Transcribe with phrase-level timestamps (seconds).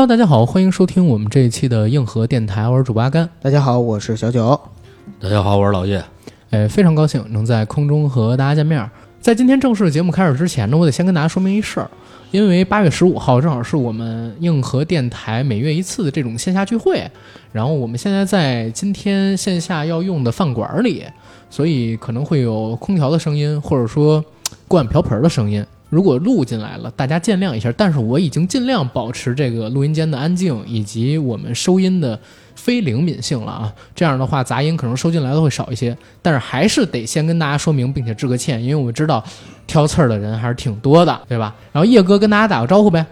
[0.00, 3.28] Hello，大家好，欢迎收听我们这一期的硬核电台，我是主播阿甘。
[3.42, 4.58] 大家好，我是小九。
[5.20, 6.02] 大家好，我是老叶。
[6.48, 8.90] 哎，非常高兴能在空中和大家见面。
[9.20, 11.90] 在今天正式的节目开始之前呢，我得先跟大家说明一事儿，
[12.30, 17.06] 因为八月十五号正好是我们硬核电台每月一次的这种线下聚会，
[17.52, 21.04] 然后我们现在在今天线下要用的饭馆里，
[21.50, 24.24] 所以可能会有空调的声音，或者说
[24.66, 25.62] 锅碗瓢盆的声音。
[25.90, 27.70] 如果录进来了，大家见谅一下。
[27.76, 32.18] 但是我已经尽量保持这个录音间的安静以及我们收音的
[32.54, 33.74] 非灵敏性了啊。
[33.94, 35.94] 这样的话，杂音可能收进来的会少一些。
[36.22, 39.22] 但是还是得先跟大家说明，并且致个歉，因为我们知道
[39.66, 41.54] 挑刺儿的人还是挺多的，对吧？
[41.72, 43.04] 然后叶哥跟大家打个招呼呗。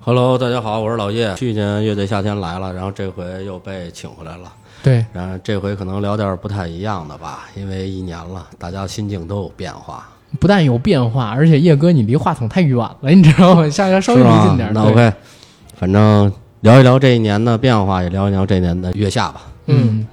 [0.00, 1.34] Hello，大家好，我是老叶。
[1.36, 4.52] 去年乐队夏天来了，然后这回又被请回来了。
[4.82, 10.06] 对，然后这回可能聊点不太一样的吧，因为一年了，大家心境都有变化。
[10.38, 13.68] 不但有变化，而且叶哥你离话筒太远了，你知道吗？
[13.70, 14.72] 下下稍微离近点儿。
[14.72, 15.12] 那 OK，
[15.74, 19.42] 反正聊一聊这一年的变化，也聊一聊这年的月下吧。
[19.66, 20.06] 嗯，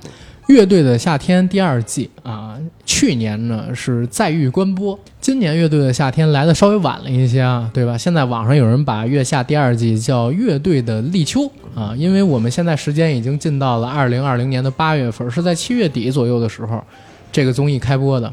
[0.48, 7.98] 乐队的夏天第二季啊，去年呢是再遇关播，今年乐队的夏天来的稍微晚了一些啊，对吧？
[7.98, 16.84] 现在网上有人把月下第二季叫乐队的立秋啊，因为我们现在时间已经进到了二零二零年的八月份，是在七月底左右的时候，
[17.32, 18.32] 这个综艺开播的。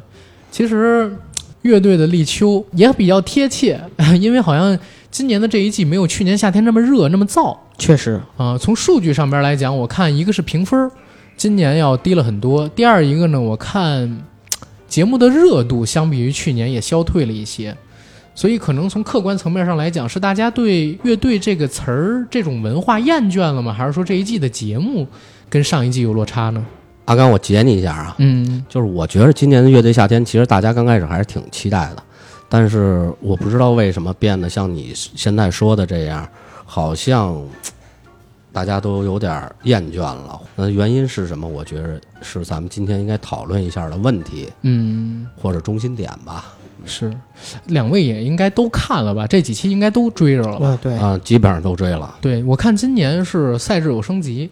[0.51, 1.13] 其实
[1.63, 3.81] 乐队的立秋也比较贴切，
[4.21, 4.79] 因为好像
[5.11, 7.57] 今年的这一季没有去年夏天那么热那么燥。
[7.79, 10.91] 确实，啊、从数据上边来讲，我看一个是评分，
[11.37, 14.23] 今年要低了很多；第二一个呢，我看
[14.87, 17.77] 节目的热度相比于去年也消退了一些，
[18.35, 23.73] 所以可能从客观层面上来讲，是大家对乐队这个词儿这种文化厌倦了吗？
[23.73, 25.07] 还是说这一季的节目
[25.49, 26.65] 跟上一季有落差呢？
[27.07, 32.03] 阿甘，我截你一下啊，嗯就是我觉得今年的乐队夏天，其实大家刚开始还是挺期待的，
[32.49, 36.29] 但是我不知道为什么变得像你现在说的这样，
[36.65, 37.41] 好像
[38.53, 40.41] 大家都有点厌倦了。
[40.57, 41.47] 那原因是什么？
[41.49, 46.55] 我觉得是咱们今天应该讨论一下的问题嗯，或者中心点吧。
[46.87, 47.13] 是，
[47.67, 49.27] 两位也应该都看了吧？
[49.27, 52.15] 这几期应该都追着了对，啊，基本上都追了。
[52.23, 54.49] 对，我看今年是赛制有升级，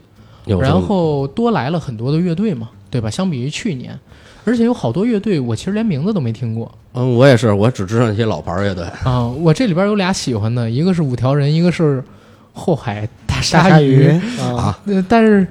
[0.61, 3.11] 然后多来了很多的乐队嘛，对吧？
[3.11, 3.99] 相比于去年，
[4.45, 8.85] 而且有好多乐队我其实连名字都没听过嗯，我也是，我只知道那些老牌乐队。
[9.05, 9.27] 啊。
[9.27, 12.03] 我这里边有俩喜欢的，一个是五条人，一个是
[12.53, 14.09] 后海大大鲨鲨鱼
[14.41, 15.47] 啊，呃但是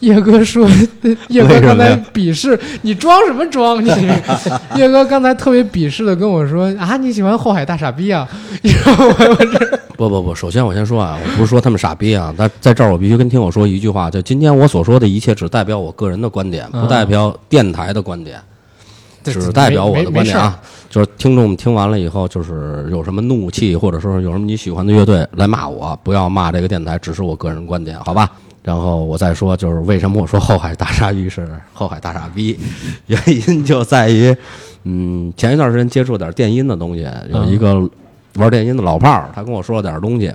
[0.00, 0.68] 叶哥说，
[1.28, 3.82] 叶哥刚才鄙视你装什么装？
[3.84, 3.88] 你
[4.76, 8.28] 叶哥刚才特别鄙视的跟我说啊，你喜欢后海大傻逼啊？
[8.62, 18.40] 然后我我这不不不，首先我先说啊，我不是说他们傻逼啊，但在这儿我必须跟听我说一句话，就今天我所说的一切只代表我个人的观点，嗯不代表电台的观点，
[19.22, 20.58] 这只代表我的观点啊。
[20.88, 28.28] 就是听众们听完了以后，就是有什么怒气，或者说有什么你喜欢的乐队来骂我，不要骂这个电台，只是我个人观点，好吧？
[28.62, 32.58] 然后我再说，就是为什么我说后海大鲨鱼是后海大傻逼，
[33.06, 34.36] 原因就在于，
[34.84, 37.88] 嗯，前一段时间接触点电音的东西，有一个
[38.34, 40.32] 玩电音的老炮儿，他跟我说了点东西，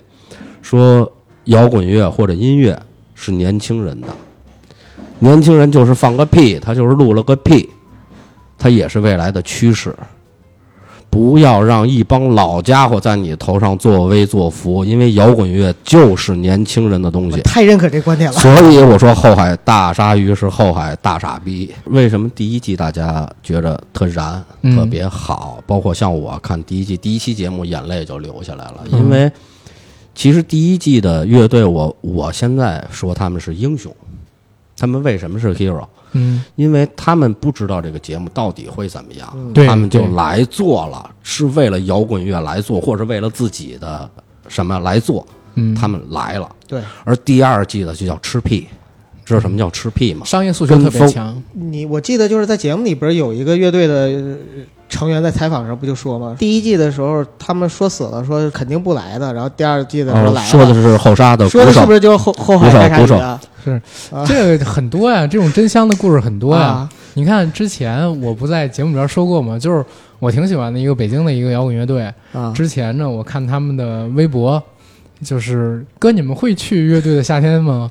[0.61, 1.09] 说
[1.45, 2.77] 摇滚乐或者音乐
[3.13, 4.07] 是年轻人的，
[5.19, 7.69] 年轻人就是放个屁，他就是录了个屁，
[8.57, 9.95] 他也是未来的趋势。
[11.15, 17.39] 不要让一帮老家伙在你头上作威作福，因为摇滚乐就是年轻人的东西。
[17.43, 18.37] 太认可这观点了。
[18.37, 21.73] 所以我说后海大鲨鱼是后海大傻逼。
[21.85, 25.63] 为什么第一季大家觉得特燃、嗯特别好？
[25.65, 29.31] 包括像我看第一季第一期节目，眼泪就流下来了，嗯因为
[30.13, 33.95] 其实第一季的乐队我，我现在说他们是英雄，
[34.77, 35.85] 他们为什么是 hero？
[36.15, 44.09] 嗯，因为他们不知道这个节目到底会怎么样，对他们就来做了，是为了摇滚乐来做，或者是为了自己的
[44.47, 46.49] 什么来做，嗯他们来了。
[46.67, 48.67] 对而第二季的就叫吃屁，
[49.23, 50.25] 知道什么叫吃屁吗？
[50.25, 51.41] 商业诉求特别强。
[51.53, 54.37] 你，我记得就是在节目里边有一个乐队的呃
[54.95, 56.33] 成员在采访时候不就说吗？
[56.39, 60.47] 第一季的时候他们说死了，说肯定不来的，然后第二季的时候哦来了。
[60.47, 63.41] 说的是后杀的说的是不，是就是后后海大鲨鱼啊？
[63.61, 66.63] 是啊这个很多呀，这种真香的故事很多呀。
[66.63, 69.59] 啊你看之前我不在节目里边说过吗？
[69.59, 69.83] 就是
[70.19, 72.11] 我挺喜欢的一个北京的一个摇滚乐队。
[72.33, 72.51] 啊！
[72.53, 74.61] 之前呢，我看他们的微博，
[75.23, 77.89] 就是哥，你们会去乐队的夏天吗？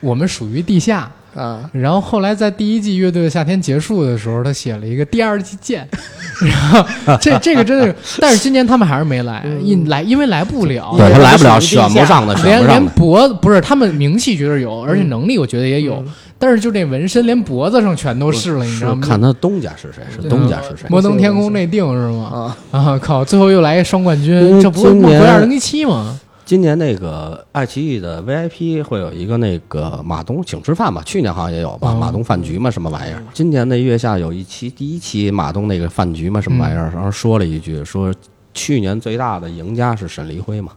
[0.00, 1.10] 我们属于地下。
[1.36, 5.86] 啊，然后后来在第一季乐队的夏天结束的时候，他写了一个第二季见。
[6.40, 6.84] 然后
[7.20, 10.94] 这这个真的是，但是今年他们还是没来，因来因为来不了。
[10.96, 12.86] 对他来不了，选不上的，选连连。
[12.96, 16.06] 脖子不是他们名气觉得有，而且能力我觉得也有，嗯
[16.38, 19.06] 但是就这纹身连脖子上全都是了，你知道吗？
[19.06, 20.86] 看他东家是谁，是东家是谁。
[20.90, 22.54] 摩登天空内定是吗？
[22.70, 23.24] 啊，啊靠！
[23.24, 26.20] 最后又来一双冠军，这不是今年梦回二零一七吗？
[26.46, 33.20] 今年那个爱奇艺的 VIP 会有一个那个马东请吃饭吧，去年好像也有吧，哦马东饭局嘛，什么玩意儿？
[33.34, 36.88] 今年的月下有一期，第一期马东那个饭局嘛，什么玩意儿？
[36.94, 38.14] 然后说了一句，说
[38.54, 40.70] 去年最大的赢家是沈黎辉嘛，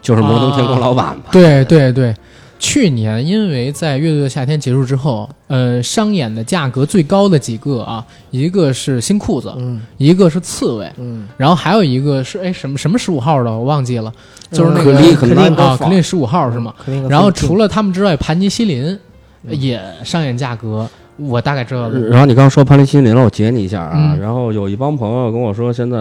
[0.00, 1.22] 就是摩登天空老板嘛。
[1.30, 2.12] 对对对，
[2.64, 14.12] 去年因为在《乐队的夏天》结束之后，呃，商演的价格最高的几个啊，一个是新裤子，嗯一个是刺猬，嗯，然后还有一个是哎什么什么十五号的我忘记了，
[14.52, 16.72] 就是那个肯定啊，肯定十五号是吗？
[16.84, 17.08] 肯定。
[17.08, 18.96] 然后除了他们之外，盘尼西林
[19.42, 21.98] 也商演价格，我大概知道了。
[22.08, 24.14] 然后你刚说潘尼西林了，我截你一下啊。
[24.14, 25.98] 嗯然后有一帮朋友跟我说，现在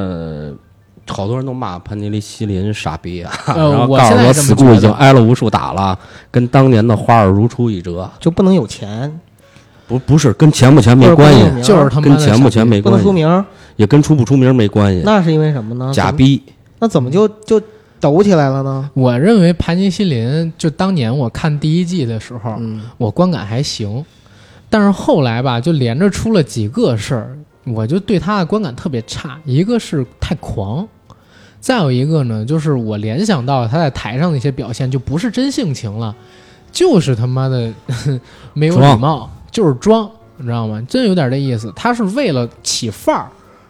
[1.12, 5.98] 好多人都骂潘尼西林傻逼啊，呃 然后告诉我我现在也这么 school 觉得已经挨了无数打了，
[6.32, 8.10] 跟当年的花儿如出一辙。
[8.20, 9.20] 就不能有钱，
[9.88, 15.02] 不不是跟钱不钱没关系就是他妈的跟钱不钱没关系，不能出名，也跟出不出名没关系。
[15.04, 15.92] 那是因为什么呢？
[15.94, 16.42] 假逼，
[16.80, 17.62] 那怎么就就
[18.00, 18.90] 抖起来了呢？
[18.94, 24.04] 我认为盘尼西林就当年我看第一季的时候，嗯，我观感还行，
[24.70, 29.38] 但是后来吧，就连着出了几个事儿，我就对他的观感特别差。
[29.46, 30.88] 一个是太狂，
[31.62, 36.14] 再有一个呢，就是我联想到他在台上的一些表现，就不是真性情了，
[36.74, 37.72] 就是他妈的
[38.54, 40.84] 没有礼貌，就是装，你知道吗？
[40.90, 41.72] 真有点这意思。
[41.74, 43.30] 他是为了起范儿。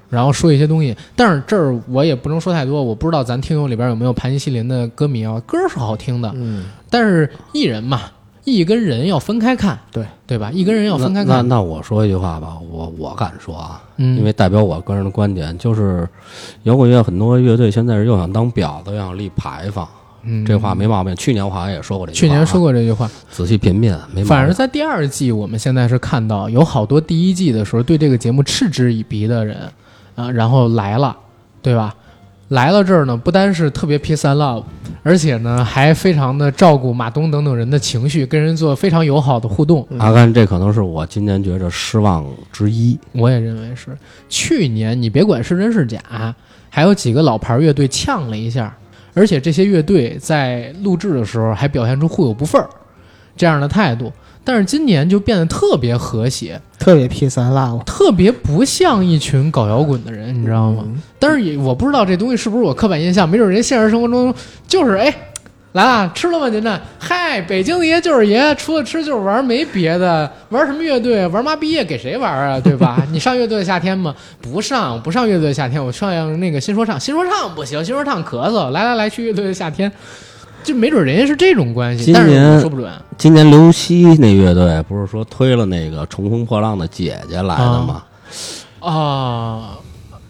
[0.10, 8.02] 然后说一些东西，但是这儿我也不能说太多，我不知道咱听友里边有没有盘尼西林的歌迷啊，歌是好听的，嗯，但是艺人嘛，
[8.44, 10.50] 艺跟人要分开看，对对吧？
[10.52, 16.08] 艺跟人要分开看那，那我说一句话吧，我我敢说啊，嗯，因为代表我个人的观点，就是
[16.64, 19.88] 摇滚乐很多乐队现在是又想当婊子，又想立牌坊，
[20.24, 21.16] 嗯这话没毛病。
[21.16, 24.26] 去年我好像也说过这句话啊，去年说过这句话，仔细品品没毛病。
[24.26, 29.58] 反而在第二季，我们现在是看到有好多第一季的时候对这个节目嗤之以鼻的人
[30.16, 31.16] 啊，然后来了，
[31.62, 31.96] 对吧？
[32.52, 34.64] 来了这儿呢，不单是特别 peace and love，
[35.04, 39.88] 而且呢还非常的照顾马东等等人的情绪，跟人做非常友好的互动。
[39.98, 43.00] 阿甘，这可能是我今年觉着失望之一。
[43.14, 43.98] 我也认为是。
[44.28, 46.36] 去年你别管是真是假，
[46.70, 48.76] 还有几个老牌乐队呛了一下，
[49.14, 52.70] 而且这些乐队在录制的时候还表现出互有不忿儿
[53.38, 54.12] 这样的态度。
[54.44, 60.84] 但是今年就变得特别和谐，特别 P 三 love，特别不像一群搞摇滚的人，你知道吗？
[60.86, 64.34] 嗯但是也我不知道这东西是不是我刻板印象，没准人现实生活中
[64.68, 65.16] 就是哎，
[65.74, 66.82] 来啦吃了吗您这？
[66.98, 70.30] 嗨，北京的爷就是爷，除了吃就是玩，没别的。
[70.50, 71.28] 玩什么乐队？
[71.28, 72.60] 玩妈毕业给谁玩啊？
[72.60, 73.06] 对吧？
[73.14, 74.16] 你上乐队的夏天吗？
[74.42, 78.72] 不上，不上乐队的夏天，我上那个新说唱，新说唱不行，新说唱咳嗽。
[78.72, 79.92] 来来来，去乐队的夏天，
[80.64, 82.92] 就没准人家是这种关系，今但是我年说不准。
[83.18, 88.04] 今年刘希那乐队不是说推了那个《乘风破浪的姐姐》来的吗？
[88.80, 89.78] 啊，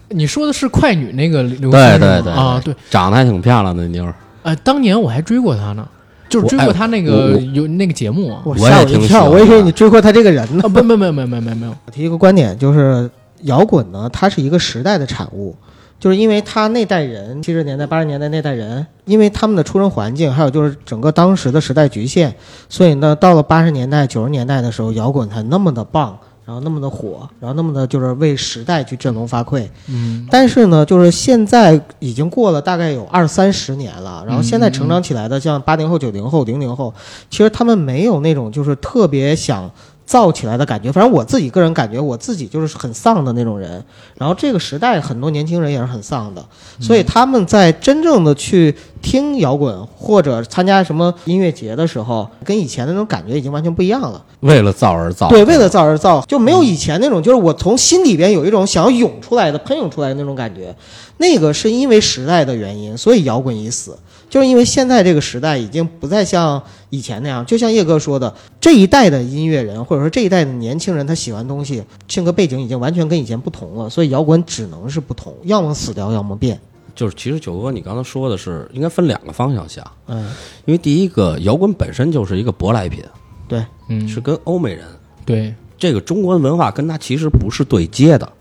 [0.08, 4.14] 你说的是快女那个刘对星是吗对对啊，对，长得还挺漂亮的妞儿。
[4.42, 5.88] 呃，当年我还追过她呢，
[6.28, 8.42] 就是追我哎过她那个我有那个节目啊。
[8.44, 10.62] 我我也吓我一跳，欢我以为你追过她这个人呢。
[10.62, 13.10] 不，不，没有没有没有没有没有没有，我提一个观点，就是
[13.42, 15.56] 摇滚呢，它是一个时代的产物，
[16.02, 22.34] 就是因为他那代人，七十年代、八十年代那代人，因为他们的出生环境，还有就是整个当时的时代局限，
[22.68, 29.64] 所以呢，到了八十年代、九十年代的时候，摇滚才那么的棒，然后那么的火，然后那么的就是为时代去振聋发聩。
[29.88, 36.92] 嗯，但是呢，就是现在已经过了大概有二三十年了，然后现在成长起来的像八零后、九零后、零零后，
[37.30, 39.70] 其实他们没有那种就是特别想
[40.04, 40.90] 造起来的感觉。
[40.90, 43.82] 反正我自己个人感觉，我自己就是很丧的那种人。
[44.16, 46.44] 然后这个时代很多年轻人也是很丧的，
[46.80, 54.22] 所以他们在真正的去听摇滚或者参加什么音乐节的时候，跟以前的那种感觉已经完全不一样了。
[54.40, 60.74] 为了造而造，对，为了造而造，就没有以前那种，就是我从心里边有一种想要涌出来的、喷涌出来的那种感觉。
[61.18, 63.96] 那个是因为时代的原因，所以摇滚已死，
[64.32, 67.44] 就是因为现在这个时代已经不再像以前那样。
[67.44, 76.58] 就像叶哥说的，这一代的音乐人或者说这一代的年轻人，他喜欢东西、性格背景已经完全跟以前不同了，所以摇滚只能是不同，要么死掉，要么变。
[76.94, 80.24] 就是其实九哥，你刚才说的是应该分两个方向想，嗯，
[80.64, 83.04] 因为第一个摇滚本身就是一个舶来品，
[83.46, 84.86] 对，嗯，是跟欧美人
[85.26, 88.32] 对，这个中国文化跟它其实不是对接的。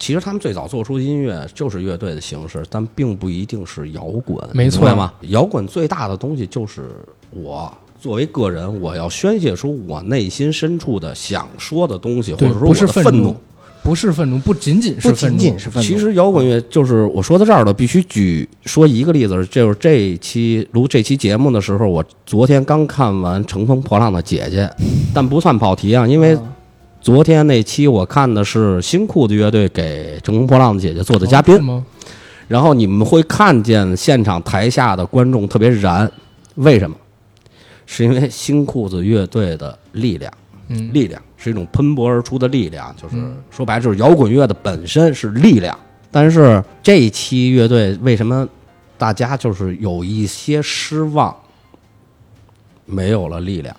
[0.00, 5.12] 其实他们最早做出音乐就是乐队的形式，但并不一定是摇滚，没错吗？
[5.28, 6.86] 摇滚最大的东西就是
[7.30, 13.36] 我作为个人，我要宣泄出我内心深处的想说的东西，或者说我不是愤怒的愤怒。
[13.82, 15.88] 不是愤怒，不仅仅是不愤怒，仅仅是愤怒。
[15.88, 24.64] 其实摇滚乐就是我说到这儿了，必须举说一个例子，就是这期录这期节目的时候，我昨天刚看完《乘风破浪的姐姐》，
[25.14, 26.52] 但不算跑题啊，因为嗯
[27.00, 31.58] 昨天那期我看的是新裤子乐队给《乘风破浪的姐姐》做的嘉宾？
[32.46, 36.10] 然后你们会看见现场台下的观众特别燃，
[36.56, 36.94] 为什么？
[37.86, 40.30] 是因为新裤子乐队的力量，
[40.68, 45.76] 嗯，力量是一种喷薄而出的力量，就是嗯说白了就是摇滚乐的本身是力量。
[46.10, 48.46] 但是这一期乐队为什么
[48.98, 51.34] 大家就是有一些失望？
[52.84, 53.74] 没有了力量，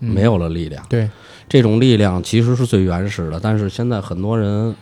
[0.00, 0.84] 嗯没有了力量。
[0.88, 1.08] 对，
[1.54, 4.74] 这种力量其实是最原始的，但是现在很多人，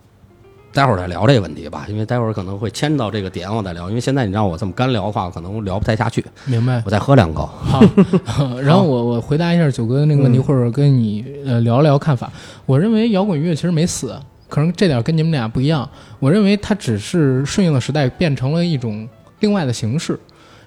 [0.70, 3.88] 待会儿再聊这个问题吧，因为待会儿可能会牵到这个点，我再聊。
[3.88, 6.22] 因为现在你让我这么干聊的话，可能聊不太下去。
[6.44, 6.82] 明白。
[6.84, 7.46] 我再喝两口。
[7.46, 7.80] 好，
[8.60, 12.30] 然后我我回答一下九哥的那个问题，嗯或者跟你呃聊聊看法。
[12.66, 14.14] 我认为摇滚乐其实没死，
[14.50, 15.88] 可能这点跟你们俩不一样。
[16.18, 19.08] 我认为它只是顺应了时代，变成了一种
[19.40, 20.20] 另外的形式。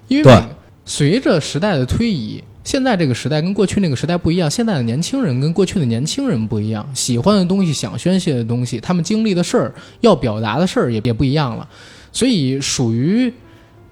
[0.08, 0.42] 因为
[0.84, 11.66] 随着时代的推移，现在这个时代跟过去那个时代不一样，现在的年轻人跟过去的年轻人不一样，喜欢的东西、想宣泄的东西，他们经历的事儿、要表达的事儿也也不一样了。
[12.12, 13.32] 所以属于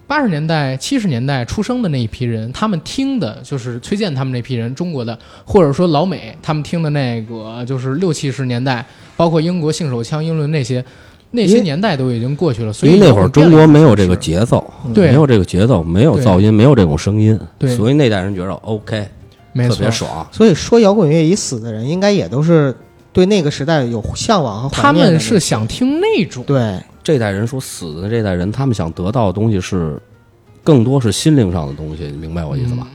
[0.06, 8.84] 八十年代、七十年代出生的那一批人，他们听的就是崔健他们那批人，中国的或者说老美他们听的那个，就是六七十年代，
[9.16, 10.84] 包括英国性手枪、英伦那些
[11.30, 12.72] 那些年代都已经过去了。
[12.72, 19.06] 所以因为那会儿中国没有这个节，奏，对没有这个节奏，没有噪音，没有这种声音，对所以那代人觉得 OK，
[19.52, 19.90] 没错特别。
[19.90, 20.26] 爽。
[20.32, 22.74] 所以说摇滚乐已死的人，应该也都是
[23.12, 30.00] 对那个时代有向往和怀他们是想听那种，对这代人说死的这代人，他们想得到的东西是
[30.62, 32.86] 更多是心灵上的东西，你明白我意思吧？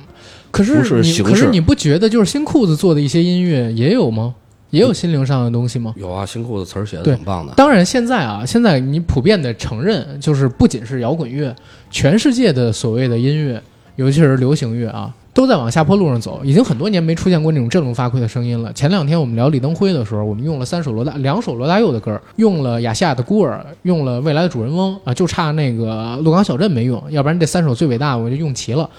[0.52, 4.36] 可是不是你可是你不觉得就是新裤子做的一些音乐也有吗？
[4.74, 5.94] 也有心灵上的东西吗？
[5.96, 7.54] 有啊，新裤子词儿写的对挺棒的。
[7.54, 11.56] 当然，现在啊，现在你普遍的承认，就是不仅是摇滚乐，
[11.92, 13.62] 全世界的所谓的音乐，
[13.98, 16.42] 尤其是流行乐啊，都在往下坡路上走。
[16.44, 18.74] 已经很多年没出现过那种振聋发聩的声音了。
[18.74, 28.90] 前两天我们聊李登辉的时候，我们用了三首罗大两首罗大佑的歌，用了亚细亚的孤儿，用了未来的主人翁啊，就差那个鹿港小镇没用，要不然这三首最伟大我就用齐了。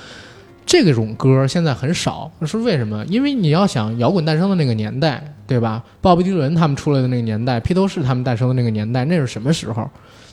[0.66, 3.04] 这种歌现在很少，是为什么？
[3.06, 5.84] 因为你要想摇滚诞生的那个年代，对吧？
[6.00, 9.88] 鲍勃迪伦他们出来的那个年代，披头士他们诞生的那个年代，那是什么时候？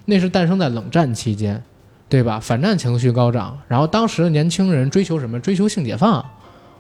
[0.06, 1.62] 那是诞生在冷战期间，
[2.10, 2.40] 对吧？
[2.40, 5.40] 反战情绪高涨，然后当时的年轻人追求什么？
[5.40, 6.26] 追求性解放，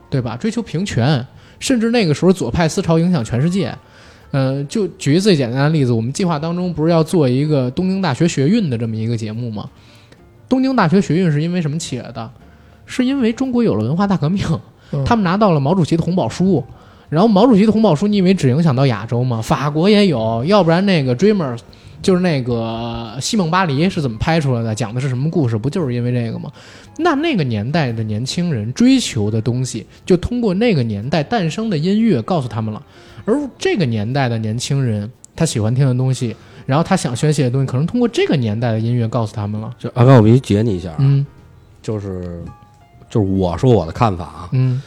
[0.10, 0.36] 对吧？
[0.38, 1.26] 追求平权，
[1.60, 3.76] 甚至那个时候左派思潮影响全世界。
[4.32, 9.70] 呃，就举一最简单的例子，我们计划当中不是要做一个东京大学学运的这么一个节目吗？
[10.48, 12.32] 东京大学学运是因为什么起来的？
[12.92, 14.46] 是因为中国有了文化大革命，
[14.92, 16.64] 嗯他们拿到了毛主席的红宝书，
[17.08, 19.42] 然后毛主席的红宝书，你以为只影响到亚洲吗？
[19.42, 21.60] 法国也有，要不然那个 Dreamers
[22.02, 24.76] 就是那个西蒙巴黎是怎么拍出来的？
[24.76, 25.58] 讲的是什么故事？
[25.58, 26.52] 不就是因为这个吗？
[26.98, 32.84] 那那个年代的年轻人追求的东西，就通过那个年代诞生的音乐告诉他们了。
[33.24, 39.74] 而这个年代的年轻人，他喜欢听的东西，然后他想宣泄的东西，可能通过这个年代的音乐告诉他们了。
[39.80, 41.26] 就阿甘，我必须截你一下啊，嗯
[41.82, 42.44] 就是
[43.12, 44.82] 就是我说我的看法啊，嗯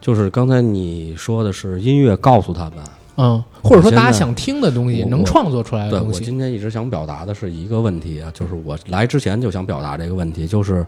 [0.00, 2.78] 就是刚才你说的是音乐告诉他们，
[3.16, 6.18] 嗯，或者说大家想听的东西，能创作出来的对东西。
[6.18, 10.86] 我今天一直想表达的是一个问题啊，就是我来之前就想表达这个问题，就是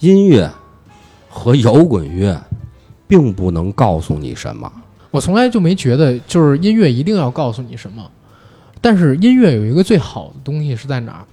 [0.00, 0.48] 音乐
[1.28, 2.40] 和摇滚乐
[3.08, 4.70] 并不能告诉你什么。
[5.10, 8.02] 我从来就没觉得就是音乐一定要告诉你什么，
[8.80, 11.24] 但是音乐有一个最好的东西是在哪儿？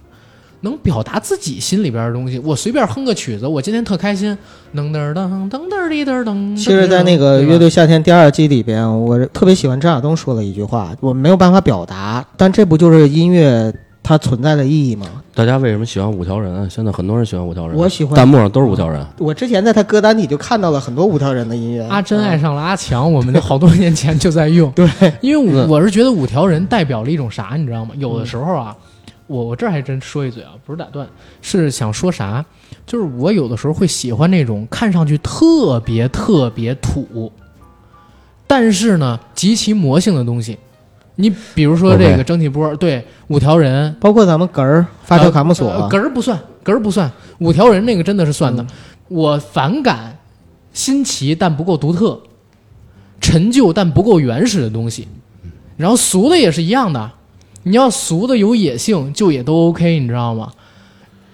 [0.62, 2.38] 能表达自己心里边的东西。
[2.40, 4.36] 我随便哼个曲子，我今天特开心，
[4.74, 6.56] 噔噔噔噔噔滴噔噔。
[6.56, 15.06] 其实，在那个乐队夏天第二季里边，我特别喜欢张亚东说了一句话，我没有办法表达，但这不就是音乐它存在的意义吗？
[15.34, 16.68] 大家为什么喜欢五条人？
[16.68, 19.02] 现在很多人喜欢五条人，我喜欢弹幕上都是五条人。
[19.18, 21.86] 我之前在他歌单里就看到了很多五条人的音乐。
[21.88, 24.70] 阿珍爱上了阿强，我们就好多年前就在用。
[24.76, 24.86] 对，
[25.22, 27.92] 因为我是觉得五条人代表了一种啥，你知道吗？
[27.96, 28.76] 有的时候啊，
[29.30, 31.06] 我我这儿还真说一嘴啊，不是打断，
[31.40, 32.44] 是想说啥，
[32.84, 37.30] 就是我有的时候会喜欢那种看上去特别特别土，
[38.48, 40.58] 但是呢极其魔性的东西。
[41.14, 47.08] 你比如说这个蒸汽波，对五条人，包括咱们哏儿、发条卡姆索，呃哏儿不算，哏儿不算，
[47.38, 48.62] 五条人那个真的是算的。
[48.64, 48.66] 嗯
[49.06, 50.16] 我反感
[50.72, 52.20] 新奇但不够独特，
[53.20, 55.08] 陈旧但不够原始的东西。
[55.76, 57.10] 然后俗的也是一样的，
[57.62, 60.50] 你要俗的有野性，就也都 OK，你知道吗？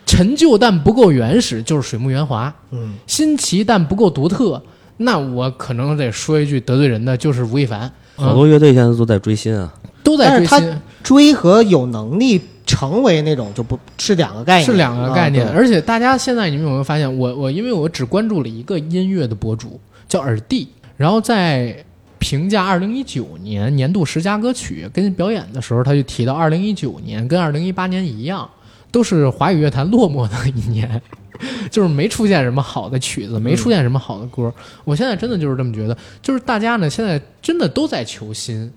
[0.04, 4.62] 陈旧但不够原始，就是水木圆滑；嗯，新奇但不够独特，
[4.98, 7.90] 那我可能得说一句得罪人的，就是吴亦凡。
[8.14, 15.44] 好多乐队现在都在追星啊，都在追但是新，追和有能力成为那种就不是两个概念，是两个概念。
[15.46, 19.78] 啊而且大家现在你们有没有发现，我我因为我只关注了一个音乐的博主
[20.08, 21.84] 叫耳帝，然后在
[22.26, 28.50] 评价二零一九年年度十佳歌曲跟表演的时候，他就提到二零一九年跟二零一八年一样，
[28.90, 31.00] 都是华语乐坛落寞的一年，
[31.70, 34.52] 就是没出现什么好的曲子，没出现什么好的歌。
[34.82, 38.72] 我现在真的就是这么觉得，就是大家呢现在真的都在求新，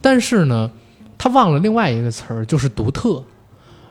[0.00, 0.68] 但是呢，
[1.16, 3.22] 他忘了另外一个词儿，就是独特。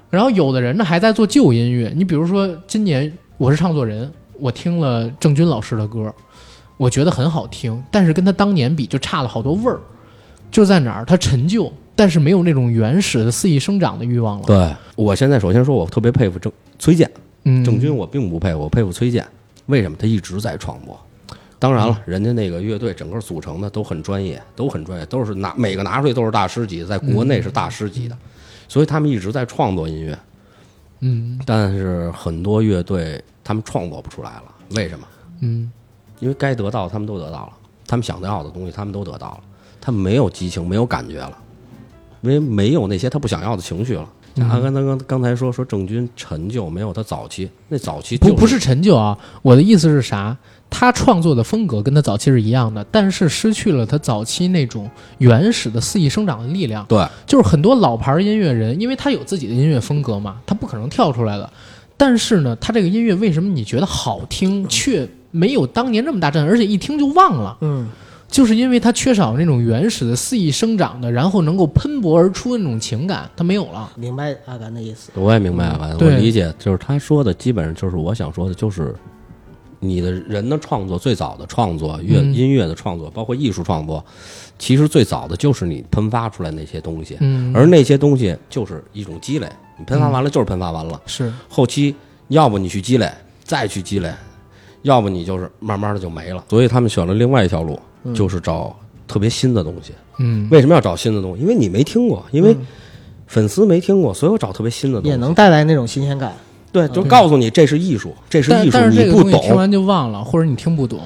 [0.09, 6.13] 然后有的人呢还在做旧音乐，你比如说今年我是唱作人，我听了郑钧老师的歌，
[6.77, 9.79] 我觉得很好听，但是跟他当年比就差了好多味儿，
[10.49, 14.45] 就在哪儿，他陈旧，但是没有那种原始的肆意生长的欲望了。
[14.45, 17.09] 对我现在首先说，我特别佩服郑崔健，
[17.43, 19.25] 嗯，郑钧我并不佩服，我佩服崔健。
[19.65, 19.97] 为什么？
[19.99, 20.99] 他一直在创作。
[21.59, 28.15] 当然了，人家那个乐队整个组成的都很专业，都很专业，都是拿每个拿出来都是大师级，在国内是大师级的，
[28.67, 30.17] 所以他们一直在创作音乐。
[30.99, 34.43] 嗯但是很多乐队他们创作不出来了，
[34.75, 35.07] 为什么？
[35.41, 35.71] 嗯
[36.19, 37.49] 因为该得到的他们都得到了，
[37.87, 39.39] 他们想要的东西他们都得到了，
[39.79, 41.37] 他们没有激情，没有感觉了，
[42.21, 44.07] 因为没有那些他不想要的情绪了。
[44.35, 50.37] 像阿甘刚刚刚才说说郑钧陈旧没有他早期，那早期就不不是陈旧啊，我的意思是啥？
[50.69, 56.85] 他创作的风格跟他早期是一样的，但是失去了他早期那种原始的肆意生长的力量。
[56.87, 61.49] 对，就是很多老牌音乐人，因为他有自己的音乐风格嘛，他不可能跳出来的。
[61.95, 67.57] 但是呢，他这个音乐为什么你觉得好听，却没有当年那么大震撼，而且一听就忘了？
[67.61, 67.87] 嗯，
[68.27, 73.91] 就是因为它缺少那种原始的肆意生长的，然后能够喷薄而出的那种情感，它没有了。
[73.95, 75.11] 明白阿甘的意思。
[75.13, 78.95] 我也明白了，我理解，就是他说的基本上就是我想说的，就是
[79.79, 82.33] 你的人的创作，最早的创作，乐嗯。
[82.33, 84.03] 音乐的创作，包括艺术创作，
[84.57, 91.31] 其实最早的就是你喷发出来那些东西，嗯，而那些东西就是一种积累，你喷发完了就是喷发完了，是。
[91.47, 91.95] 后期
[92.29, 93.09] 要不你去积累，
[93.43, 94.11] 再去积累，
[94.87, 96.43] 要不你就是慢慢的就没了。
[96.49, 97.79] 所以他们选了另外一条路，
[98.13, 98.75] 就是找
[99.07, 99.93] 特别新的东西。
[100.19, 101.41] 嗯为什么要找新的东西？
[101.41, 102.55] 因为你没听过，因为
[103.27, 105.09] 粉丝没听过，所以我找特别新的东西。
[105.09, 106.33] 也能带来那种新鲜感。
[106.71, 109.55] 对，就告诉你这是艺术，这是艺术，但但是这你不个东西听。
[109.55, 110.99] 完就忘了，或者你听不懂。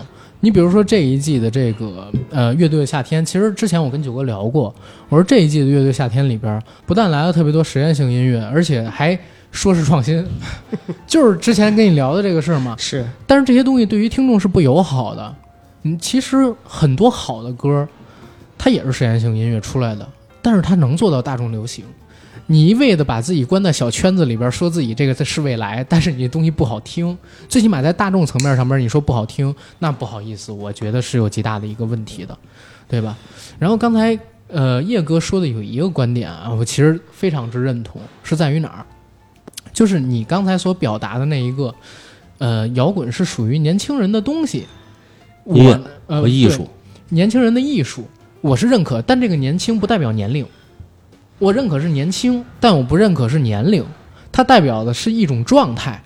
[0.43, 4.73] 你比如说这一季的这个呃乐队的夏天，其实之前我跟九哥聊过，
[5.07, 9.17] 我说这一季的乐队夏天里边，不但来了特别多实验性音乐，而且还
[9.51, 10.25] 说是创新，
[11.05, 12.75] 就是之前跟你聊的这个事儿嘛。
[12.77, 15.35] 是，但是这些东西对于听众是不友好的。
[15.83, 17.87] 嗯，其实很多好的歌，
[18.57, 20.07] 它也是实验性音乐出来的，
[20.41, 21.83] 但是它能做到大众流行。
[22.47, 32.37] 你一味的把自己关在小圈子里边，说自己这个是未来，但是你的东西不好听，最起码在大众层面上面你说不好听，那不好意思，我觉得是有极大的一个问题的，
[32.89, 33.17] 对吧？
[33.57, 34.17] 然后刚才
[34.49, 38.85] 呃叶哥说的有一个观点啊，我其实非常之认同，是在于哪儿？
[39.73, 41.73] 就是你刚才所表达的那一个，
[42.37, 44.65] 呃，摇滚是属于年轻人的东西，
[45.43, 46.67] 我呃和艺术，
[47.09, 48.05] 年轻人的艺术，
[48.41, 50.45] 我是认可，但这个年轻不代表年龄，
[51.39, 53.85] 我认可是年轻，但我不认可是年龄，
[54.31, 56.01] 它代表的是一种状态。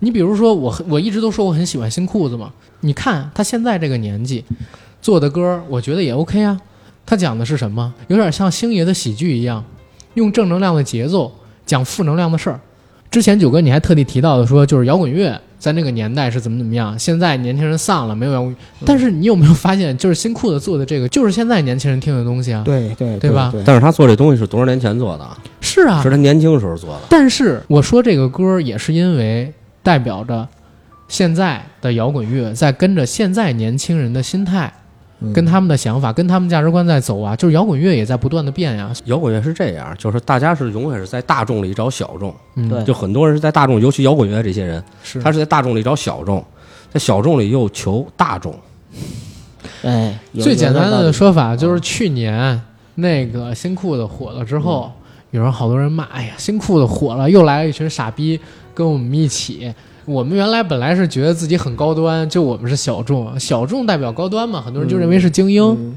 [0.00, 4.44] 你比如说我，我一直都说我很喜欢新裤子嘛，你看他现在这个年纪
[5.02, 6.60] 做的歌，我觉得也 OK 啊。
[7.04, 7.92] 他讲的是什么？
[8.06, 9.64] 有点像星爷的喜剧一样，
[10.14, 11.34] 用正能量的节奏
[11.66, 12.60] 讲负能量的事儿。
[13.18, 18.56] 之前九哥你还特地提到的说，就是摇滚乐在那个年代是怎么怎么样，现在年轻人丧了，没有摇滚乐。
[18.86, 22.62] 但是你有没有发现，就是新裤子做的这个，就是现在年轻人听的东西啊？
[22.64, 25.36] 对对对吧但是他做这东西是多少年前做的啊？
[25.60, 27.00] 是啊，是他年轻时候做的。
[27.10, 29.52] 但是我说这个歌也是因为
[29.82, 30.46] 代表着
[31.08, 34.87] 现在的摇滚乐在跟着现在年轻人的心态，嗯
[35.34, 37.34] 跟他们的想法、跟他们价值观在走啊。
[37.34, 38.92] 就是摇滚乐也在不断的变呀。
[39.06, 46.44] 摇滚乐是这样，就是大家是永远是在大众里找小众，嗯，对就很多人是在大众，尤其摇滚乐这些人，是他是在大众里找小众，
[46.92, 48.54] 在小众里又求大众。
[49.82, 52.60] 哎，最简单的说法就是去年
[52.96, 54.90] 那个新裤子火了之后，
[55.30, 58.38] 有人好多人骂，哎呀，新裤子火了，又来了一群傻逼
[58.74, 59.72] 跟我们一起。
[60.08, 65.62] 我们原来本来是觉得自己很高端，就我们是小众，小众代表高端嘛，很多人就认为是精英。
[65.62, 65.96] 嗯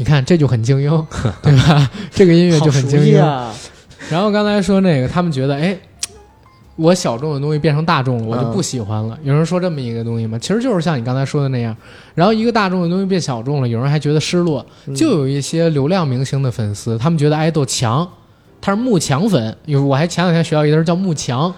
[0.00, 1.06] 你看这就很精英，
[1.42, 1.90] 对吧？
[2.12, 3.16] 这个音乐就很精英。
[4.08, 5.76] 然后刚才说那个，他们觉得，哎，
[6.76, 9.18] 我小众的东西变成大众了，我就不喜欢了。
[9.24, 10.38] 有人说这么一个东西吗？
[10.38, 11.76] 其实就是像你刚才说的那样。
[12.14, 14.64] 然后一个大众的东西变小众了，有人还觉得失落。
[14.94, 18.08] 就有一些流量明星的粉丝，他们觉得爱豆强，
[18.60, 19.56] 他是慕强粉。
[19.66, 21.52] 有我还前两天学到一个人叫慕强，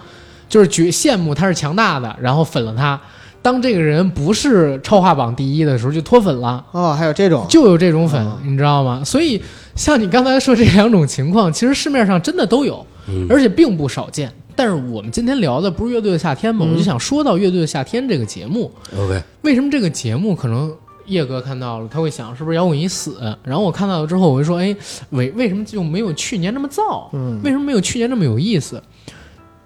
[0.51, 2.99] 就是觉羡慕他是强大的，然后粉了他。
[3.41, 6.63] 当这个人不是超话榜第一的时候，就脱粉了。
[6.73, 9.01] 哦，还有这种，就有这种粉，哦你知道吗？
[9.03, 9.41] 所以
[9.75, 14.31] 像你刚才说这两种情况，其实市面上真的都有，嗯而且并不少见。
[14.55, 16.65] 但是我们今天聊的不是乐队的夏天吗？
[16.67, 20.71] 嗯我就想说到乐队的夏天这个节目，OK，为什么这个节目可能
[21.07, 23.35] 叶哥看到了，他会想是不是摇滚一死？
[23.43, 24.75] 然后我看到了之后，我就说，哎，
[25.09, 27.07] 为为什么就没有去年那么燥？
[27.13, 28.79] 嗯，为什么没有去年那么有意思？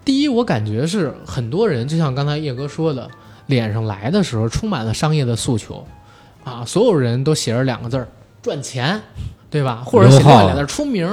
[0.06, 3.10] 第一，我感觉是很多人，就像刚才叶哥说的，
[3.48, 5.86] 脸上来的时候充满了商业的诉求，
[6.44, 8.08] 啊，所有人都写着两个字儿
[8.41, 9.02] 赚钱，
[9.50, 9.82] 对吧？
[9.84, 11.10] 或者写着两个字儿出名，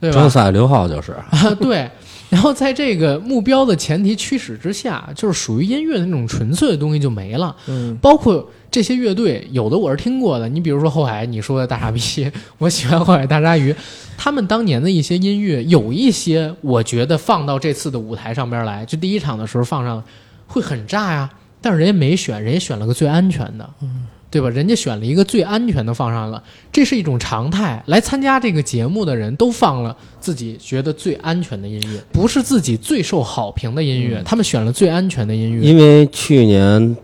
[0.00, 0.20] 对吧？
[0.20, 1.90] 张赛刘浩就是，啊， 对。
[2.30, 7.54] 然后在这个目标的前提驱使之下，就是属于音乐的那种纯粹的东西就没了。
[7.66, 10.48] 嗯，包括这些乐队，有的我是听过的。
[10.48, 13.72] 你比如说后海，你说的大傻逼， 我喜欢后海大鲨鱼，
[14.18, 20.02] 他们当年的一些音乐，有一些我觉得放到这次的舞台上边来，就第一场的时候放上，
[20.48, 21.30] 会很炸呀。
[21.60, 24.50] 但是人家没选，人家选了个最安全的，嗯，对吧？
[24.50, 27.80] 人家选了一个最安全的放上了，这是一种常态。
[27.86, 35.62] 来参加这个节目的人都放了自己觉得最安全的音乐，不是自己最受好评的音乐，他们选了最安全的音乐。
[35.62, 36.96] 因为去年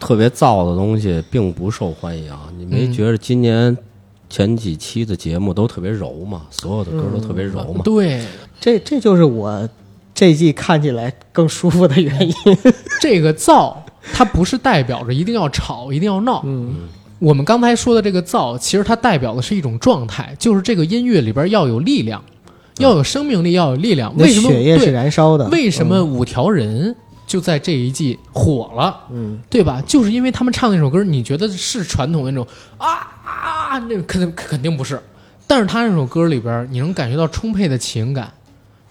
[0.00, 3.76] 特别燥的东西并不受欢迎，你没嗯觉得今年
[4.28, 6.42] 前几期的节目都特别柔吗？
[6.50, 7.82] 所有的歌都特别柔吗？
[7.84, 8.24] 对，
[8.58, 9.68] 这这就是我
[10.14, 12.34] 这季看起来更舒服的原因。
[13.00, 13.76] 这个燥，
[14.12, 16.42] 它不是代表着一定要吵，一定要闹。
[16.44, 22.24] 嗯我们刚才说的这个燥，其实它代表的是一种状态，就是这个音乐里边要有力量，
[22.78, 24.16] 要有生命力，要有力量。
[24.16, 24.48] 为什么？
[24.48, 25.46] 血液是对，燃烧的？
[25.50, 26.96] 为什么五条人
[27.30, 29.02] 就在这一季火了？
[29.12, 29.38] 嗯？
[29.48, 29.80] 对吧？
[29.86, 32.44] 就是因为他们唱那首歌，你觉得是传统的那种
[32.76, 32.88] 啊
[33.24, 35.00] 啊，那肯定肯定不是。
[35.46, 38.28] 但是他那首歌里边，你能感觉到充沛的情感，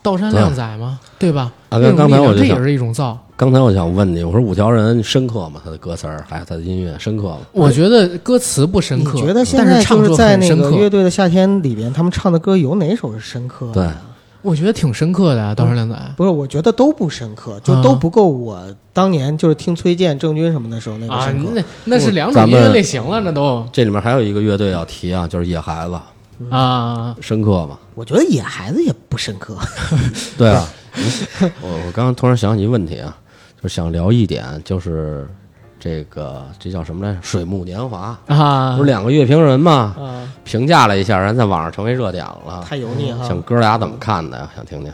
[0.01, 1.51] 道山靓仔吗，对吧？
[1.67, 3.17] 啊那种刚才我这也是一种造。
[3.35, 5.59] 刚才我想问你，我说五条人深刻吗？
[5.61, 7.39] 他的歌词儿还有他的音乐深刻吗？
[7.51, 10.71] 我觉得歌词不深刻，你觉得现但在就是唱在那个。
[10.71, 13.73] 乐队的夏天里边，他们唱的歌有哪首是深刻的？
[13.73, 13.89] 对，
[14.41, 15.95] 我觉得挺深刻的啊，道山靓仔。
[16.15, 21.51] 不是，我觉得都不深刻，就啊都不够我当年就是听崔健、郑钧什么的时候那个啊，深刻。
[21.53, 25.99] 那那是两种音乐类型了，那都这里面还有一个乐队要提啊，就是野孩子，
[26.49, 27.77] 啊，深刻吗？
[27.95, 29.57] 我觉得野孩子也不深刻。
[30.37, 30.67] 对啊，
[31.41, 33.15] 嗯我我刚刚突然想起一个问题啊，
[33.61, 35.27] 就是想聊一点，就是
[35.79, 37.19] 这个这叫什么来着？
[37.21, 39.95] 水木年华，啊不是两个乐评人吗？
[39.97, 42.63] 啊，评价了一下，然后在网上成为热点了。
[42.67, 43.25] 太油腻哈。
[43.25, 44.49] 想哥俩怎么看的呀？
[44.55, 44.91] 想听听。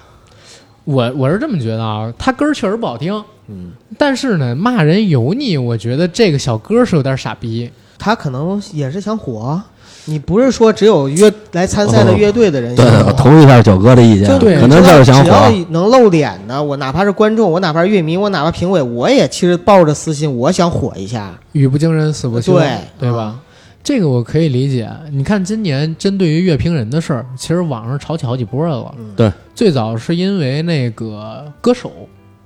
[0.84, 7.72] 我我是这么觉得啊，他歌儿确实不好听，嗯，但是呢，骂人油腻，我觉得这个小哥是有点傻逼。
[7.98, 9.60] 他可能也是想火。
[10.06, 15.50] 你不是说只有乐来参赛的乐队的人对我同意一下九哥的意见，可能就是想只要。
[15.70, 21.34] 能露脸的，我哪怕是观众，我哪怕是乐迷，我哪怕评委，我也其实抱着私心，我想火一下。
[21.54, 23.40] 语不惊人死不休，对对吧？
[23.84, 24.90] 这个我可以理解。
[25.12, 28.94] 你看今年针对于乐评人的事儿，其实网上吵起好几波来了。
[28.98, 31.92] 嗯对，最早是因为那个歌手，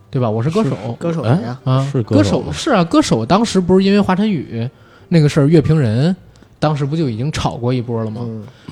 [0.10, 0.30] 对吧？
[0.30, 1.60] 我是歌手，歌手谁呀？
[1.63, 4.69] 啊，是歌歌手是啊，歌手当时不是因为华晨宇
[5.08, 6.15] 那个事儿，乐评人
[6.60, 8.22] 当时不就已经炒过一波了吗？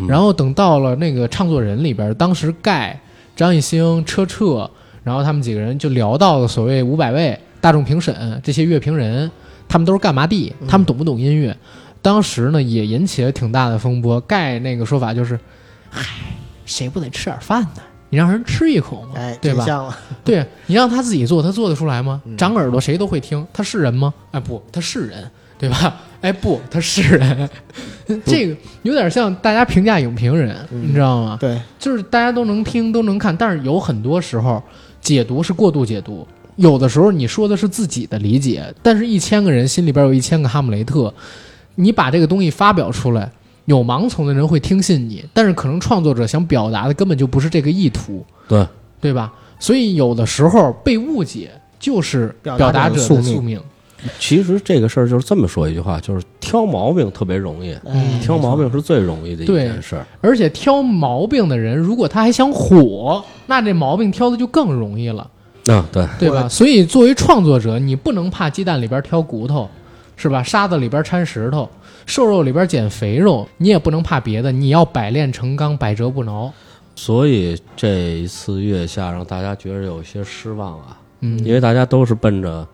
[0.08, 3.00] 然后等到了那个唱作人里边，当时盖、
[3.36, 4.70] 张艺兴、车澈，
[5.04, 9.32] 然后他们几个人就聊到了所谓五百位大众评审这些乐评人，
[9.70, 10.54] 他们都是干嘛的？
[10.68, 11.56] 他们懂不懂音乐？
[12.02, 14.20] 当时呢也引起了挺大的风波。
[14.22, 15.40] 盖那个说法就是，
[15.90, 16.04] 嗨，
[16.66, 17.82] 谁不得吃点饭呢？
[18.10, 19.98] 你让人吃一口嘛，哎，对吧？
[20.24, 22.22] 对你让他自己做，他做得出来吗？
[22.26, 24.14] 嗯长耳朵谁都会听，他是人吗？
[24.32, 25.94] 哎不，他是人，对吧？
[26.22, 27.50] 哎不，他是人，
[28.26, 31.38] 这个有点像大家评价影评人，嗯你知道吗？
[31.40, 34.62] 对，就是大家都能听都能看，但是有很多时候
[35.00, 41.14] 解读是过度解读，有的时候你说的是自己的理解，但是一千个人心里边有一千个哈姆雷特，
[41.76, 43.30] 你把这个东西发表出来，
[43.66, 48.66] 有盲从的人会听信你，但是可能创作者想表达的根本就不是这个意图，对，
[49.00, 49.32] 对吧？
[49.60, 53.62] 所以有的时候被误解就是表表达者的宿命。
[54.20, 60.06] 其实这个事儿就是这么说一句话，就是挑毛病特别容易，嗯挑毛病是最容易的一件事儿。
[60.22, 65.30] 而且挑毛病的人，如果他还想火，那这毛病挑的就更容易了。
[65.70, 66.48] 嗯，对，对吧？
[66.48, 69.70] 所以作为创作者，你不能怕鸡蛋里边挑骨头，
[70.16, 70.42] 是吧？
[70.42, 71.70] 沙子里边掺石头，
[72.06, 76.54] 瘦肉里边捡肥肉，你也不能怕别的，你要百炼成钢，百折不挠。
[76.96, 82.66] 所以这一次月下让大家觉得有些失望啊，嗯，因为大家都是奔着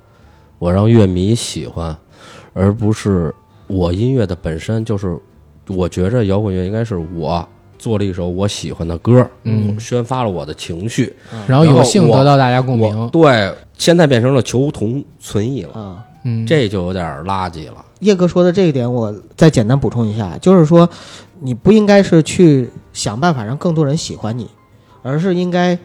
[0.63, 1.93] 我让乐迷喜欢，
[2.53, 3.35] 而不是
[3.67, 5.19] 我音乐的本身就是，
[5.67, 7.45] 我觉着摇滚乐应该是我
[7.77, 11.13] 做了一首我喜欢的歌，嗯宣发了我的情绪，
[11.47, 13.09] 然后有幸得到大家共鸣。
[13.09, 16.05] 对，现在变成了求同存异了，啊。
[16.23, 17.83] 嗯，这就有点垃圾了。
[17.99, 20.89] 叶哥说的这一点，我再简单补充一下，就是说，
[21.41, 24.49] 你不应该是去想办法让更多人喜欢你，
[25.01, 25.77] 而是应该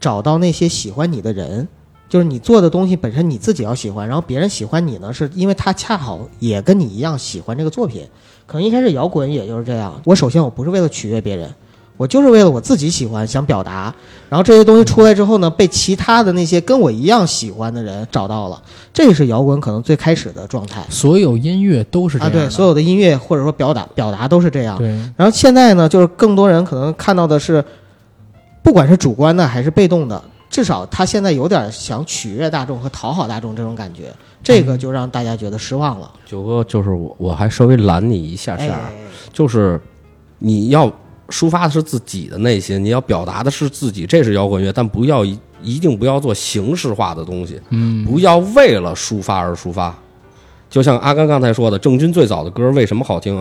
[0.00, 1.68] 找到那些喜欢你的人，
[2.14, 8.06] 就是你做的东西本身你自己要喜欢，然后别人喜欢你呢，是因为他恰好也跟你一样喜欢这个作品。
[8.46, 11.52] 可能一开始摇滚也就是这样，我首先我不是为了取悦别人，
[11.96, 13.92] 我就是为了我自己喜欢想表达，
[14.28, 22.28] 然后这些东西出来之后呢，被其他的那些跟我一样喜欢的人找到了，这是摇滚可能最开始的状态所有音乐都是这啊。
[22.28, 22.46] 样的。
[22.46, 24.78] 对，所有的音乐或者说表达表达都是这样。
[24.78, 27.64] 对然后现在呢，就是更多人可能看到的是，
[28.62, 30.22] 不管是主观的还是被动的，
[30.54, 36.08] 至少他现在有点想取悦大众和讨好大众这种感觉，这个就让大家觉得失望了。
[36.24, 38.78] 九哥，就是我我还稍微拦你一下哎下，
[39.32, 39.80] 就是
[40.38, 40.88] 你要
[41.28, 49.92] 抒发的是自己的内心，你要表达的是自己，这是摇滚乐，但不要一一定不要做形式化的东西，嗯，不要为了抒发而抒发。
[50.74, 53.32] 就像阿甘刚才说的，郑钧最早的歌为什么好听？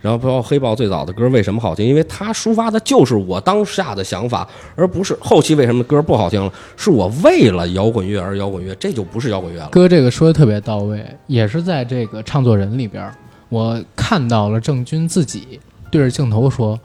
[0.00, 1.86] 然后包括黑豹最早的歌为什么好听？
[1.86, 9.68] 因为他抒发的就是我当下的想法，而不是后期为什么歌不好听了，是我为了摇滚乐而摇滚乐，这就不是摇滚乐了。
[9.70, 13.14] 哥这个说的特别到位，也是在这个唱作人里边儿，
[13.50, 15.60] 我看到了郑钧自己
[15.92, 16.76] 对着镜头说，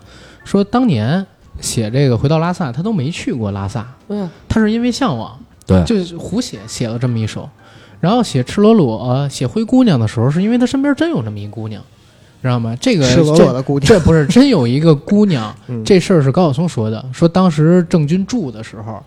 [0.44, 1.26] 说当年
[1.60, 7.50] 写这个《回到拉萨》，他都没去过拉萨，嗯，他是因为向往，对就是胡写写了这么一首，
[8.06, 11.82] 然后写《赤裸裸》呃写《灰姑娘》的时候，是因为他身边真有这么一姑娘，
[12.40, 12.78] 知道吗？
[12.80, 19.02] 这个赤裸裸的姑娘，这不是真有一个姑娘， 嗯这事儿是高晓松说的，说当时郑钧住的时候，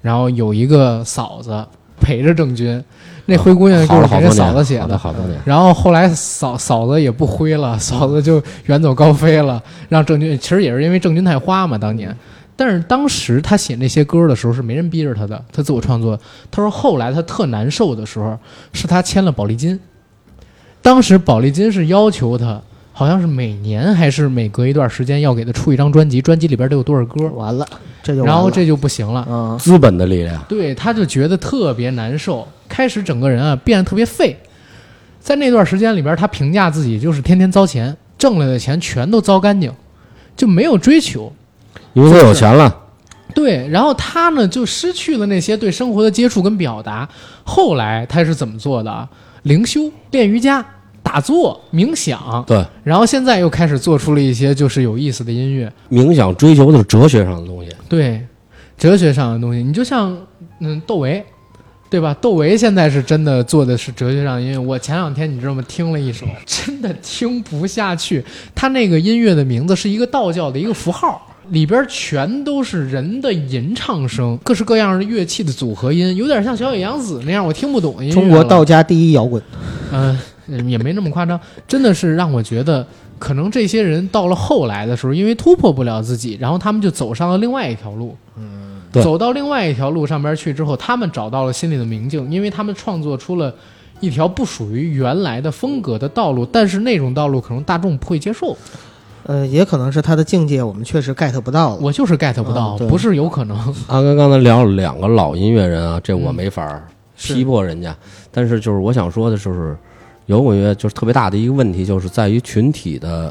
[0.00, 1.62] 然后有一个嫂子
[2.00, 2.82] 陪着郑钧，
[3.26, 4.96] 那灰姑娘就是给人好了好多年，好的嫂子写的。
[4.96, 5.38] 好多年。
[5.44, 12.16] 然后后来嫂嫂子也不灰了，嫂子就远走高飞了，让郑钧其实也是因为郑钧太花嘛，当年。
[12.60, 16.18] 但是当时他写那些歌的时候是没人逼着他的，他自我创作。
[16.50, 18.36] 他说后来他特难受的时候，
[18.72, 19.78] 是他签了宝丽金，
[20.82, 22.60] 当时宝丽金是要求他，
[22.92, 27.64] 好像是每年还是每隔一段时间要给他出一张专辑，专辑里边得有多少歌，完了，
[28.02, 29.24] 这就然后这就不行了。
[29.30, 34.36] 嗯，资本的力量，对，他就觉得特别难受，开始整个人啊变得特别废。
[35.20, 39.72] 在那段时间里边，他评价自己就是天天糟钱，挣来的钱全都糟干净，
[40.36, 41.32] 就没有追求。
[41.98, 42.72] 因为他有钱了，
[43.34, 47.08] 对，然后他呢就失去了那些对生活的接触跟表达。
[47.42, 49.08] 后来他是怎么做的啊？
[49.42, 50.64] 灵修、练瑜伽、
[51.02, 55.72] 打坐、冥想，对，然后现在又开始做出了一些就是有意思的音乐。
[55.90, 57.70] 冥想追求的是哲学上的东西。
[57.88, 58.24] 对，
[58.76, 60.16] 哲学上的东西，你就像
[60.60, 61.24] 嗯窦唯，
[61.90, 62.14] 对吧？
[62.20, 64.58] 窦唯现在是真的做的是哲学上的音乐。
[64.58, 65.64] 我前两天你知道吗？
[65.66, 68.24] 听了一首，真的听不下去。
[68.54, 71.24] 他那个音乐的名字是一个道教的一个符号。
[71.50, 78.14] 里边全都是人的吟唱声，各式各样的乐器的组合音，有点像小野洋子那样，我听不懂的音乐。
[78.14, 79.42] 中国道家第一摇滚，
[79.92, 80.18] 嗯、
[80.68, 82.86] 也没那么夸张，真的是让我觉得，
[83.18, 88.16] 可能这些人到了后来的时候，因为突破不了自己，然后他们就走上了另外一条路。
[88.36, 93.54] 嗯，走到另外一条路上边去之后，他们找到了心里的明镜，因为他们创作出了
[94.00, 98.56] 一条不属于原来的风格的道路，但是那种道路可能大众不会接受。
[99.28, 101.80] 呃，也可能是他的境界我们确实 get 不到了。
[101.82, 103.58] 我就是 get 不到，嗯不是有可能。
[103.86, 106.82] 阿根刚才聊了两个老音乐人啊，这我嗯没法儿
[107.14, 107.94] 批驳人家，
[108.30, 109.76] 但是就是我想说的就是，
[110.26, 113.30] 摇滚乐就是特别大的一个问题，就是在于群体的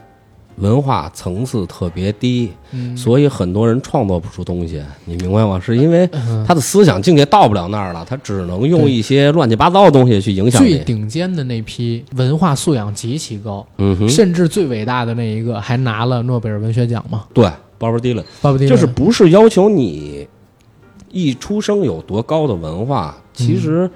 [0.58, 5.60] 文化层次特别低，嗯，所以很多人创作不出东西，你明白吗？
[5.64, 10.80] 是因为嗯他的思想境界到不了那儿了，他只能用一些乱七八糟的东西去影响最。
[10.80, 13.66] 顶尖的那批文化素养极其高，
[14.10, 17.26] 甚至最伟大的那一个还拿了诺贝尔文学奖嘛。
[17.34, 17.46] 对
[17.80, 20.28] ，Bob Dylan 巴布迪就是不是要求你
[21.12, 23.88] 一出生有多高的文化，其实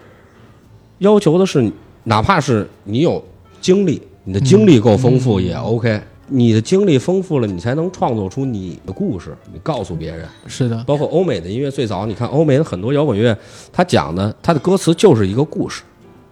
[1.00, 1.72] 要求的是，
[2.04, 3.24] 哪怕是你有
[3.60, 6.00] 经历，你的经历够丰富也 OK。
[6.34, 10.26] 你的经历丰富了，你才能创作出你的故事，你告诉别人。
[10.48, 13.38] 是的，包括欧美的音乐，最早你看欧美的很多摇滚乐，
[13.74, 15.84] 它讲的它的歌词就是一个故事，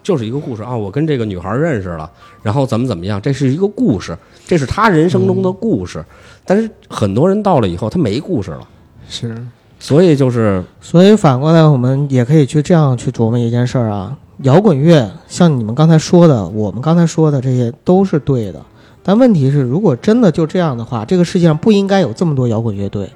[0.02, 0.74] 就是一个故事啊。
[0.74, 2.10] 我跟这个女孩认识了，
[2.42, 6.02] 然后怎么怎么样，这是一个故事，这是他人生中的故事。
[6.46, 8.68] 但是很多人到了以后，他没故事了，
[9.10, 9.36] 是
[9.80, 14.18] 所以就是所以反过来，我们也可以去这样去琢磨一件事儿啊。
[14.44, 18.62] 摇滚乐像你们刚才说的，我们刚才说的这些都是对的，
[19.10, 23.10] 但问题是，如果真的就这样的话，这个世界上不应该有这么多摇滚乐队，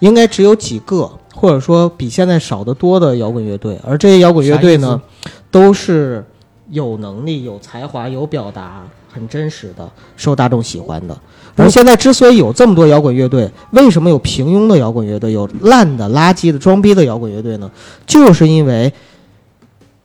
[0.00, 3.80] 应该只有几个，或者说比现在少得多的摇滚乐队。
[3.82, 5.00] 而这些摇滚乐队呢，
[5.50, 6.22] 都是
[6.68, 11.18] 有能力、有才华、有表达、很真实的，受大众喜欢的。
[11.56, 17.70] 而现在之所以有这么多摇滚乐队，为什么有平庸的摇滚乐队，有烂的、垃圾的、装逼的摇滚乐队呢？
[18.06, 18.92] 就是因为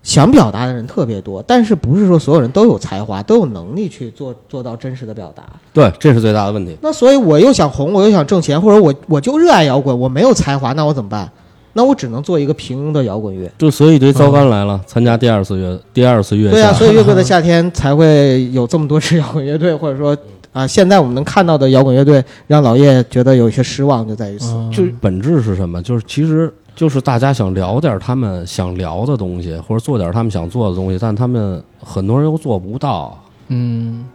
[0.04, 5.44] 想表达的人特别多，但是不是说所有人都有才华、都有能力去做做到真实的表达。
[5.72, 6.76] 对，这是最大的问题。
[6.82, 11.32] 那所以我又想红，我又想挣钱，或者我我就热爱摇滚，我没有才华，那我怎么办？
[11.74, 13.50] 那我只能做一个平庸的摇滚乐。
[13.58, 20.18] 就所以一堆糟干来了，参加第二次乐第二次乐对啊，所以乐队的 夏天才会有这么多支摇滚乐队，或者说
[20.52, 24.52] 啊，现在我们能看到的摇滚乐队，让老叶觉得有一些失望，就在于此。
[24.52, 25.82] 嗯就是本质是什么？
[25.82, 33.18] 就是其实就是大家想聊点他们想聊的东西，或者做点他们想做的东西，但他们很多人又做不到。
[33.50, 34.06] 嗯，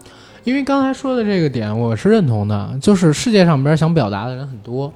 [0.43, 4.91] 因为刚才说的这个点，我是认同的，就是世界上边想表达的人很多，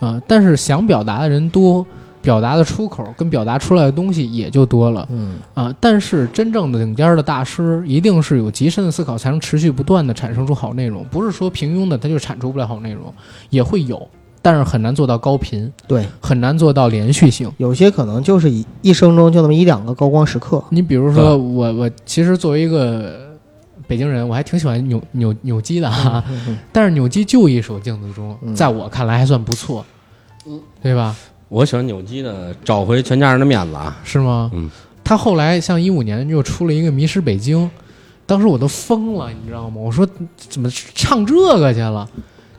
[0.00, 1.84] 啊、但是想表达的人多，
[2.22, 13.12] 表达的出口跟表达出来的东西也就多了嗯，啊、但是真正的顶尖的大师，一定是有极深的思考，才能持续不断的产生出好内容，不是说平庸的他就产出不了好内容，
[13.50, 14.08] 也会有，
[14.42, 17.50] 但是很难做到高频，对，很难做到连续性。
[17.58, 20.62] 有些可能就是一一生中就那么一两个高光时刻。
[20.70, 23.18] 你比如说我，我其实作为一个
[23.86, 26.22] 北京人，我还挺喜欢扭扭扭机的哈、
[26.72, 29.84] 但是扭机就一首《镜子中》，嗯在我看来还算不错，
[30.82, 31.14] 对吧？
[31.48, 33.96] 我喜欢扭机的，找回全家人的面子啊！
[34.02, 34.50] 是吗？
[34.54, 34.68] 嗯。
[35.04, 37.64] 他后来像一五年又出了一个《迷失北京》，
[38.24, 39.76] 当时我都疯了，你知道吗？
[39.76, 42.08] 我说怎么唱这个去了？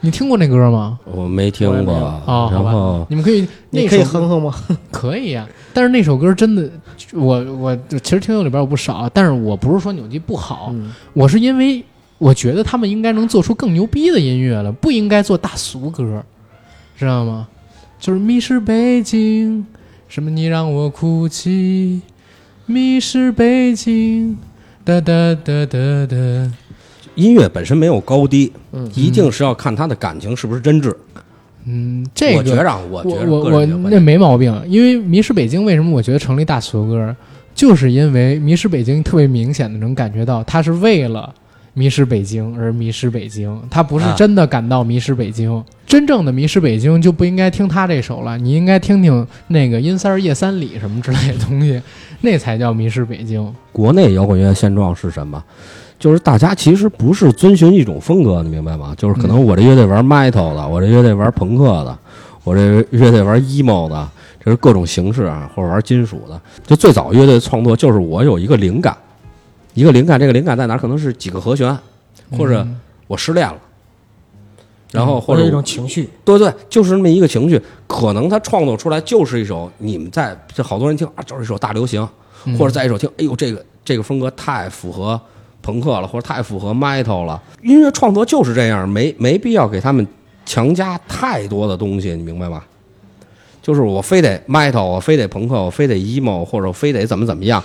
[0.06, 1.00] 你听过那歌吗？
[1.06, 4.54] 我没听过，我也没有哦，好吧然后，你们可以那你可以首哼哼吗？
[4.92, 6.70] 可以呀、但是那首歌真的，
[7.14, 11.82] 我我其实听友里边有不少，但是我不是说扭机不好，嗯我是因为
[12.18, 16.22] 我觉得他们应该能做出更牛逼的音乐了，不应该做大俗歌，
[16.98, 17.48] 知道吗？
[17.98, 19.66] 就是迷失北京，
[20.10, 22.02] 什么你让我哭泣，
[22.66, 24.36] 迷失北京，
[24.84, 26.52] 哒哒哒哒哒。
[27.16, 30.94] 音乐本身没有高低，嗯一定是要看他的感情是不是真挚。
[31.66, 37.16] 嗯，这个我觉着啊，我觉着我我那没毛病，因为《迷失北京》为什么我觉得成立大俗歌，
[37.56, 41.34] 就是因为《迷失北京》特别明显的能感觉到，他是为了
[41.74, 45.64] 迷失北京而迷失北京，他不是啊真的感到迷失北京。
[45.88, 51.80] 真正的迷失北京就不应该听他这首了，你应该听听那个阴三儿夜三里什么之类的东西，
[52.20, 53.54] 那才叫迷失北京。
[53.72, 55.42] 国内摇滚乐现状是什么？
[56.04, 58.94] 就是大家其实不是遵循一种风格，你明白吗？
[58.98, 61.98] 就是可能我这乐队玩 metal 的，我这乐队玩朋克的，
[62.44, 64.10] 我这乐队玩 emo 的，
[64.44, 66.38] 这是各种形式啊，或者玩金属的。
[66.68, 68.94] 就最早乐队创作就是我有一个灵感，
[69.76, 70.78] 一个灵感，这个灵感在哪儿？
[70.78, 71.74] 可能是几个和弦，
[72.38, 73.56] 或者嗯我失恋了，
[74.92, 76.10] 然后或或者一种情绪。
[76.26, 82.06] 对对，就是那么一个情绪，可能他创作出来就是一首你们在这好多人听啊，就是一首大流行，
[82.44, 85.18] 嗯或者再一首听，哎呦，这个这个风格太符合
[85.64, 87.42] 朋克了，或者太符合 metal 了。
[87.64, 90.06] 音乐创作就是这样，没没必要给他们
[90.46, 92.62] 强加太多的东西，你明白吗？
[93.62, 97.64] 就是我非得 metal，我非得朋克，我非得 emo，或者非得怎么怎么样，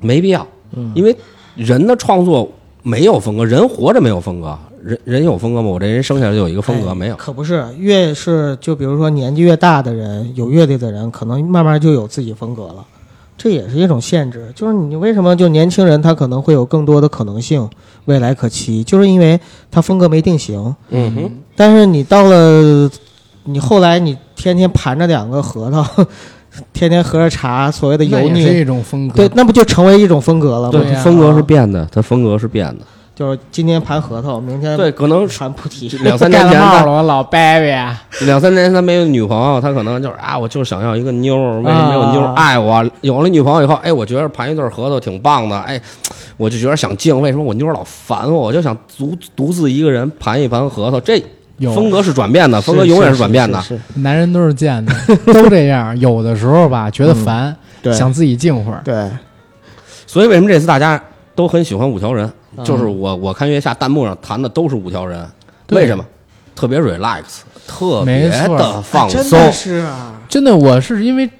[0.00, 1.14] 没必要，嗯因为
[1.54, 2.50] 人的创作
[2.82, 5.68] 没有风格，人活着没有风格，人人有风格吗？
[5.68, 7.16] 我这人生下来就有一个风格，哎没有。
[7.16, 12.86] 可不是，越是就比如说年纪越大的人，有乐队的人，可能慢慢就有自己风格了，
[13.38, 14.52] 这也是一种限制。
[14.54, 17.66] 就是你为什么就年轻人他可能会有更多的可能性，
[18.04, 20.74] 未来可期，就是因为他风格没定型。
[20.90, 22.90] 嗯哼，但是你到了
[23.44, 25.82] 你后来，你天天盘着两个核桃，
[26.72, 29.14] 天天喝着茶，所谓的油腻，一种风格。
[29.14, 30.70] 对，那不就成为一种风格了吗？
[30.70, 32.84] 对呀风格是变的，他风格是变的。
[33.18, 35.88] 就是今天盘核桃，明天对，可能盘菩提。
[36.04, 38.00] 两三年前他 盖了帽了，我老 baby 啊。
[38.20, 42.88] 两三年前他没有女朋友，他可能就是啊，我就是想要一个妞儿，为什么没有妞爱我？
[43.00, 45.80] 有了女朋友以后，哎，我觉得盘一对核桃挺棒的，哎，
[46.36, 48.40] 我就觉得想静，为什么我妞儿老烦我？
[48.40, 51.20] 我就想独独自一个人盘一盘核桃，这
[51.74, 53.60] 风格是转变的，风格永远是转变的。
[53.62, 54.94] 是是是男人都是贱的，
[55.34, 55.98] 都这样。
[55.98, 58.80] 有的时候吧，觉得烦，对想自己静会儿。
[58.84, 59.10] 对，
[60.06, 61.02] 所以为什么这次大家
[61.38, 62.28] 都很喜欢五条人？
[62.56, 62.64] 嗯。
[62.64, 65.24] 就是我我看月下弹幕上弹的都是五条人，
[65.68, 66.04] 为什么？
[66.56, 67.22] 特别 relax，
[67.64, 69.38] 特别的放哎真松。
[69.38, 71.30] 的是啊，真的，我是因为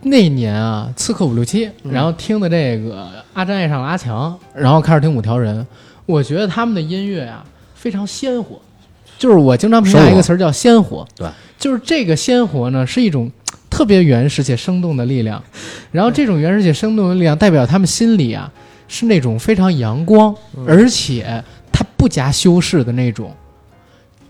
[0.00, 1.92] 那年啊，《刺客伍六七》，嗯。
[1.92, 2.96] 然后听的这个
[3.34, 5.64] 《阿詹爱上了阿强》，然后开始听五条人，
[6.04, 7.44] 我觉得他们的音乐啊
[7.76, 8.60] 非常鲜活，
[9.16, 11.06] 就是我经常评价一个词儿叫鲜活。
[11.14, 13.30] 对，就是这个鲜活呢是一种
[13.70, 15.40] 特别原始且生动的力量，
[15.92, 18.50] 然后这种原始且生动的力量代表他们心里啊
[18.92, 20.36] 是那种非常阳光，
[20.66, 23.34] 而且它不加修饰的那种。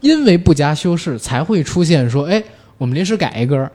[0.00, 2.40] 因为不加修饰，才会出现说，哎，
[2.78, 3.68] 我们临时改一歌，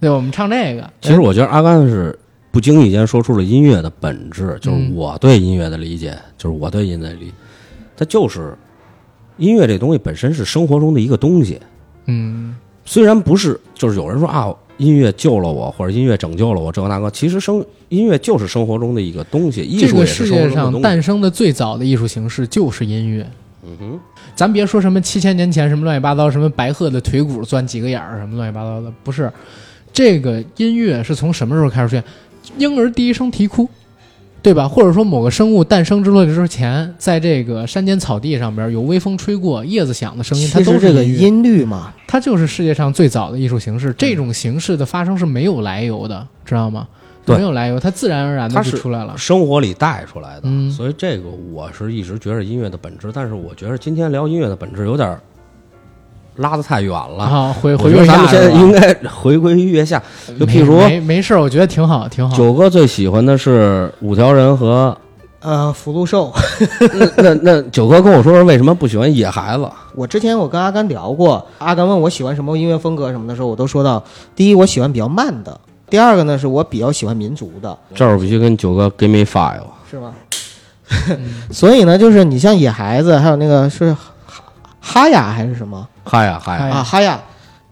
[0.00, 0.90] 对，我们唱这个。
[1.00, 2.18] 其实我觉得阿甘是
[2.50, 7.32] 不经意间说出了音乐的本质，就是嗯我对音乐的理解，就是我对音乐的理解，
[7.96, 8.56] 它就是
[9.36, 11.60] 音乐这东西本身是生活中的一个东西，
[12.06, 14.52] 嗯，虽然不是，就是有人说啊，
[14.82, 20.82] 音乐救了我，或者音乐拯救了我，这个那个，其实生音乐就是生活中的一个东西，艺这个术也是世界上生活中的东西。
[20.82, 23.24] 诞生的最早的艺术形式就是音乐。
[23.64, 24.00] 嗯哼，
[24.34, 29.32] 咱别说什么七千年前什么乱七八糟，什么白鹤的腿骨钻几个眼儿什么乱七八糟的，不是。
[29.92, 32.02] 这个音乐是从什么时候开始出现？
[32.58, 33.68] 婴儿第一声啼哭，
[34.42, 34.66] 对吧？
[34.66, 43.94] 或者说某个生物诞生之类之前，在这个山间草地上边有微风吹过，叶子响的声音，它都是这个音律嘛，它就是世界上最早的艺术形式。
[43.96, 46.88] 这种形式的发生是没有来由的，知道吗？
[47.24, 49.16] 对没有来由，它自然而然的就出来了。
[49.16, 55.20] 生活里带出来的，嗯所以这个我是一直觉得音乐的本质，但是我觉得今天聊音乐的本质有点儿
[56.36, 57.24] 拉得太远了。
[57.24, 60.02] 啊，回回月觉得咱们现在应该回归于月下，
[60.38, 62.36] 就譬如没没没事，我觉得挺好，挺好。
[62.36, 64.96] 九哥最喜欢的是五条人和
[65.40, 66.32] 呃，福禄寿。
[67.16, 69.68] 那那那九哥跟我说说为什么不喜欢野孩子？
[69.96, 74.02] 我之前我跟阿甘聊过，阿甘问我喜欢什么音乐风格什么的时候，我都说到，
[74.36, 75.60] 第一我喜欢比较慢的，
[75.90, 79.60] 第二个呢是我比较喜欢民族的，这儿我必须跟九哥 give me five。
[79.90, 80.14] 是吗？
[81.50, 83.96] 所以呢，就是你像野孩子，还有那个是
[84.84, 86.66] 哈哈雅还是什么哈雅哈雅！
[86.66, 87.18] 啊哈雅，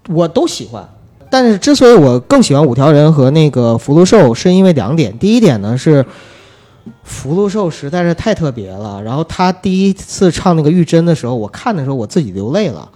[0.08, 0.88] 我都喜欢。
[1.28, 5.18] 但是之所以我更喜欢五条人和那个福禄寿，是因为两点。
[5.18, 6.04] 第一点呢是
[7.02, 9.02] 福禄寿实在是太特别了。
[9.02, 12.88] 然后他第一次唱那个玉珍的时候，我看的时候我自己流泪了，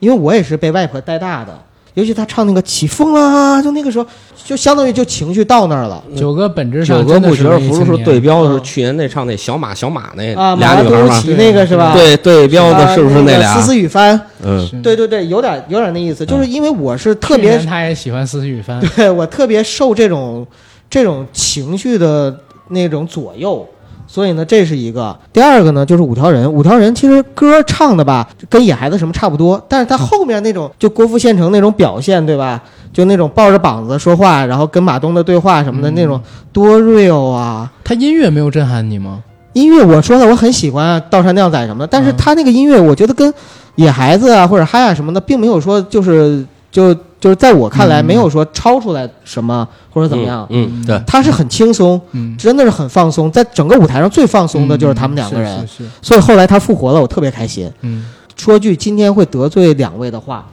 [0.00, 1.58] 因为我也是被外婆带大的。
[1.94, 4.06] 尤其他唱那个起风啊，就那个时候，
[4.44, 6.02] 就相当于就情绪到那儿了。
[6.16, 11.06] 九哥本质上真的哥不觉得是文艺青年福禄寿对标的是嗯去年那唱那小马小马那啊，俩女孩吗？
[11.06, 11.92] 多维奇那个是吧？
[11.94, 13.66] 对对标的啊是不是那俩思？
[13.66, 20.46] 思雨帆，嗯，对对对，有点有点那意思，就是因为我是特别他也喜欢思雨帆， 对我特别受这种
[20.88, 22.34] 这种情绪的
[22.68, 23.66] 那种左右，
[24.12, 25.16] 所以呢，这是一个。
[25.32, 26.52] 第二个呢，就是五条人。
[26.52, 32.60] 五条人其实歌唱的吧，跟野孩子什么差不多，但是他后面那种就郭富县城那种表现，对吧？
[32.92, 36.20] 就那种抱着膀子说话，然后跟马东的对话什么的嗯那种，
[36.52, 37.70] 多 real 啊！
[37.84, 39.22] 他音乐没有震撼你吗？
[39.52, 43.32] 音乐我说的，我很喜欢啊，道山靓仔什么的，但是嗯他那个音乐，我觉得跟
[43.76, 55.90] 野孩子啊或者嗨啊什么的，并没有说就是就就是在我看来嗯没有说超出来什么或者怎么样，嗯，嗯对，他是很轻松，嗯，真的是很放松，在整个舞台上最放松的就是他们两个人，是是。
[56.00, 57.70] 所以后来他复活了，我特别开心。
[57.82, 58.06] 嗯，
[58.36, 60.46] 说句今天会得罪两位的话，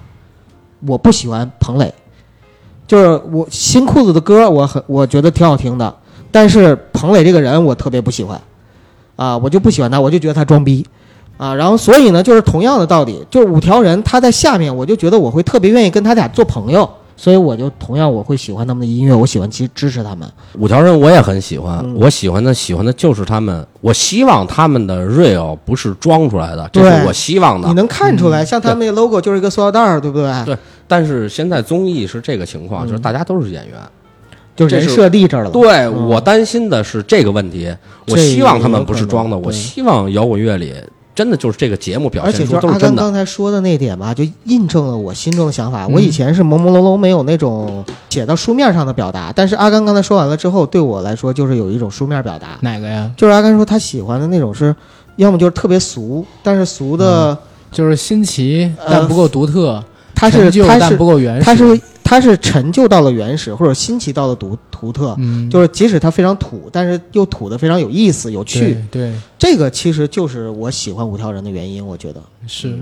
[0.85, 1.93] 我不喜欢彭磊，
[2.85, 5.95] 就是我新裤子的歌我很我觉得挺好听的，
[6.31, 8.39] 但是彭磊这个人我特别不喜欢，
[9.15, 10.85] 啊，我就不喜欢他，我就觉得他装逼。
[11.37, 20.27] 啊，然后所以呢，就是同样的道理，就是五条人他在下面，我就觉得我会特别愿意跟他俩做朋友，所以我就同样我会喜欢他们的音乐，我喜欢支支持他们。
[20.57, 27.73] 五条人我也很喜欢，嗯我喜欢的喜欢的就是他们，我希望他们的 real 不是装出来的，这是我希望的你。
[27.75, 30.45] 能看出来，像他们那个 logo 就是一个塑料袋儿，对不对？
[30.45, 30.57] 对
[30.87, 33.75] 但是现在综艺是这个情况，嗯就是大家都是演员。
[34.55, 35.51] 就人这设立这儿了。
[35.51, 37.71] 对、嗯我担心的是这个问题，
[38.07, 40.73] 我希望他们不是装的，我希望摇滚乐里
[41.17, 43.01] 真的就是这个节目表而且现出就是阿甘都是真的。
[43.01, 45.85] 刚才说的那点吧，就印证了我心中的想法。
[45.87, 52.59] 嗯我以前是朦朦胧胧没有那种写到书面上的表达，但是阿甘刚才说完了之后，对我来说就是有一种书面表达。
[52.61, 53.11] 哪个呀？
[53.17, 54.75] 就是阿甘说他喜欢的那种是，
[55.15, 57.35] 要么就是特别俗，但是俗的、
[57.71, 65.13] 就是新奇呃但不够独特，他是陈旧但他是不够原始，他是他是陈旧到了原始，或者新奇到了独独特。
[65.19, 68.77] 嗯，就是即使它非常土，但是又土的非常有意思、有趣。
[68.89, 72.21] 对对这个其实就是我喜欢五条人的原因，我觉得。
[72.47, 72.79] 是。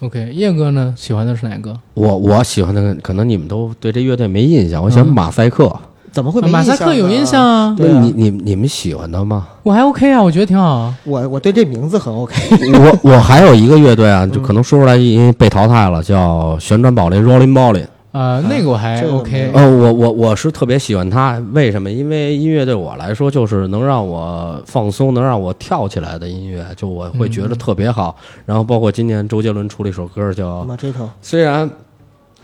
[0.00, 0.92] OK，叶哥呢？
[0.94, 1.74] 喜欢的是哪个？
[1.94, 5.74] 我我喜欢的，可能你们都对这乐队没印象，我喜欢嗯马赛克。
[6.12, 9.48] 怎么会没马赛印象呢克有印象啊，对啊你你你们喜欢他吗？
[9.62, 10.94] 我还 OK 啊，我觉得挺好啊。
[11.04, 12.34] 我我对这名字很 OK。
[13.02, 17.86] 我我还有一个乐队啊，就可能说出来因为被淘汰了，叫旋转宝林 （Rolling Ballin）。
[18.14, 21.90] 呃，那个我还 OK，呃，我我我是特别喜欢它，为什么？
[21.90, 28.16] 因为音乐对我来说就是能让我放松，能让我跳起来的音乐，就我会觉得特别好。
[28.46, 31.68] 然后包括今年周杰伦出了一首歌叫马这头，虽然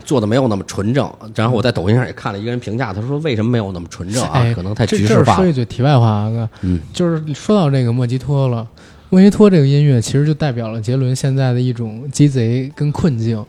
[0.03, 4.31] 做的没有那么纯正，然后我在抖音上也看了一个人评价，他说为什么没有那么纯正啊？
[4.33, 5.37] 哎可能太局势化。
[5.37, 8.67] 说一句题外话啊，哥，嗯，就是说到这个莫吉托了，
[9.09, 13.41] 莫吉托这个音乐其实就代表了杰伦现在的一种鸡贼跟困境，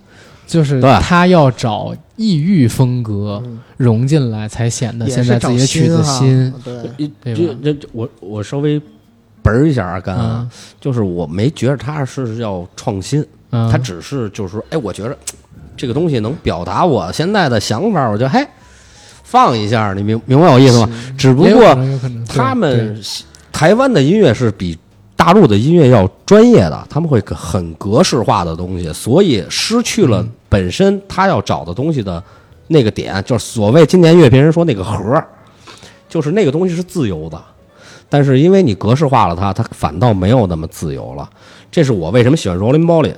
[0.53, 0.91] 就是对。
[1.01, 3.59] 他要找异域风格嗯。
[3.77, 6.53] 融进来，才显得现在自己的曲子新。
[6.63, 6.75] 对，
[7.21, 8.79] 对吧这这这我我稍微
[9.43, 10.49] 嘣儿一下啊，干
[10.81, 15.19] 就是我没觉得他是要创新，嗯，他只是就是说，哎，我觉得
[15.77, 18.47] 这个东西能表达我现在的想法，我就嘿
[19.25, 20.89] 放一下，你明明白我意思吗？
[21.19, 21.77] 只不过
[22.29, 22.97] 他们
[23.51, 24.79] 台湾的音乐是比
[25.23, 32.20] 大陆的音乐要专业的，他们会很格式化的东西，所以失去了本身他要找的东西的
[32.66, 35.25] 那个点，就是所谓今年乐评人说那个核儿，
[36.09, 37.41] 就是那个东西是自由的。
[38.09, 41.31] 但是因为你格式化了它，它反倒没有那么自由了。
[41.70, 43.14] 这是我为什么喜欢 Rolling Ballin。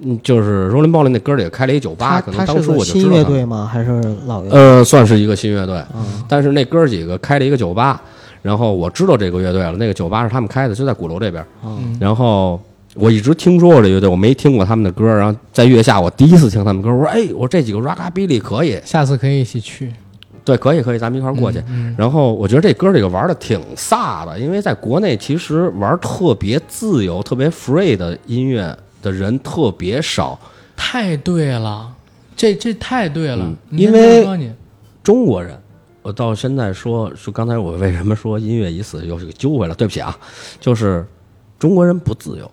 [0.00, 3.24] 嗯，就是 Rolling Ball 那哥儿几个开了一酒吧，他可能当初我就知道他们。
[3.26, 3.70] 队吗？
[3.72, 4.58] 还是老乐队？
[4.58, 8.02] 呃，算是一个新乐队，嗯但是那哥儿几个开了一个酒吧，
[8.46, 11.44] 然后我知道这个乐队了，那个酒吧是他们开的，就在鼓楼这边。
[11.64, 12.60] 嗯然后
[12.94, 15.04] 我一直听说过这乐队，我没听过他们的歌。
[15.04, 19.92] 然后在月下，我第一次听他们歌，我说：“哎，我说这几个 Rockabilly 可以，下次可以一起去
[20.44, 21.60] 对，可以，可以，咱们一块儿过去。
[21.68, 30.38] 嗯然后我觉得这歌这个玩的挺飒的，因为在国内其实玩特别自由、特别 free 的音乐的人特别少。
[30.76, 31.88] 太对了，
[32.36, 34.24] 这这太对了，嗯因为
[35.02, 35.58] 中国人，
[36.06, 40.16] 我到现在说说刚才我为什么说音乐已死，又是揪回来，对不起啊，
[40.60, 41.04] 就是
[41.58, 42.48] 中国人不自由，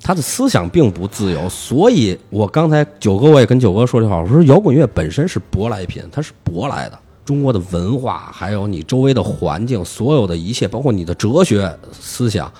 [0.00, 6.96] 他的思想并不自由，所以我刚才九哥我也跟九哥说这话，我说摇滚乐本身是舶来品，它是舶来的。
[7.24, 12.52] 中国的文化，还有你周围的环境，所有的一切，包括你的哲学思想，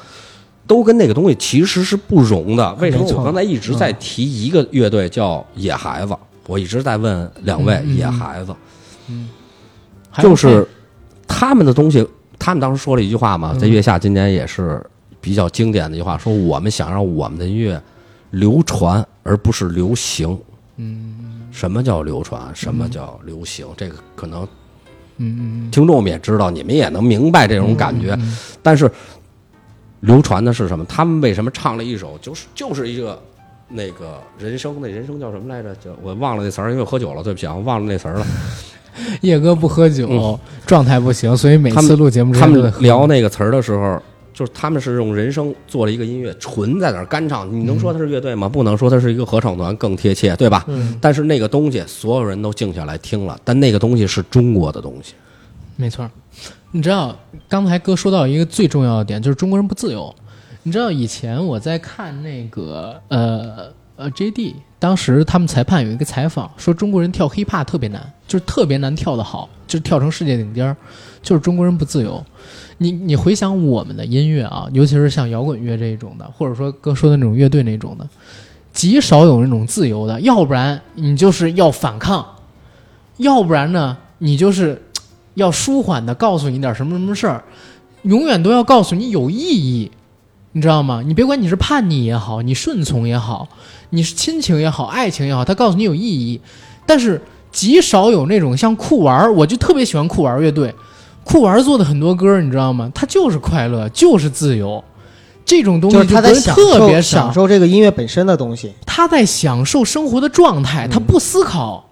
[0.66, 2.74] 都跟那个东西其实是不容的。
[2.80, 6.16] 为什么我刚才一直在提一个乐队叫野孩子？
[6.48, 9.18] 我一直在问两位嗯嗯嗯野孩子，还有
[10.18, 10.66] 就是
[11.28, 12.06] 他们的东西，
[12.38, 14.84] 他们当时说了一句话嘛，嗯在月下今年也是
[15.20, 17.80] 比较经典的一句话，说我们想让我们的音乐
[18.30, 20.38] 流传，而不是流行。
[20.76, 22.40] 嗯什么叫流传？
[22.54, 23.66] 什么叫流行？
[23.76, 24.42] 这个可能
[25.18, 28.16] 嗯嗯听众们也知道，你们也能明白这种感觉。
[28.20, 28.90] 嗯但是
[30.00, 30.84] 流传的是什么？
[30.86, 33.20] 他们为什么唱了一首就是就是一个
[33.68, 34.78] 那个人生？
[34.80, 35.74] 那人生叫什么来着？
[35.76, 38.26] 叫我忘了那词儿，因为喝酒了，对不起啊，我忘了那词儿了。
[39.22, 44.00] 叶哥不喝酒，嗯状态不行，所以每次录节目他们聊那个词儿的时候，
[44.32, 47.50] 就是他们是用人声做了一个音乐，纯在那儿干唱。
[47.52, 48.48] 你能说它是乐队吗？
[48.48, 50.64] 不能说它是一个合唱团，更贴切，对吧？
[50.68, 55.14] 嗯，但是那个东西，所有人都静下来听了，但那个东西是中国的东西。
[55.76, 56.08] 没错，
[56.72, 57.16] 你知道
[57.48, 60.14] 刚才哥说到一个最重要的点，就是中国人不自由。
[60.62, 70.74] 你知道以前我在看那个呃呃 JD，当时他们裁判有一个采访，说中国人跳 hiphop 特别难，就是特别难跳得好，就是跳成世界顶尖儿，
[71.22, 72.24] 就是中国人不自由。
[72.78, 78.08] 你你回想我们的音乐啊，尤其是像摇滚乐这一种的，或者说哥说的那种乐队那种的，
[78.72, 82.24] 极少有那种自由的，要不然你就是要反抗，
[83.18, 84.80] 要不然呢你就是
[85.34, 87.44] 要舒缓的告诉你点什么什么事儿，
[88.04, 89.90] 永远都要告诉你有意义，
[90.52, 91.02] 你知道吗？
[91.06, 93.48] 你别管你是叛逆也好，你顺从也好，
[93.90, 96.40] 你是亲情也好，爱情也好，他告诉你有意义。
[96.84, 97.22] 但是
[97.52, 100.74] 极少有那种像酷玩儿，我就特别喜欢酷玩儿乐队，
[101.22, 102.90] 酷玩儿做的很多歌，你知道吗？
[102.94, 104.82] 他就是快乐，就是自由。
[105.44, 108.72] 这种东西就是他在享特别享，受这个音乐本身的东西。
[108.86, 111.84] 他在享受生活的状态，他不思考，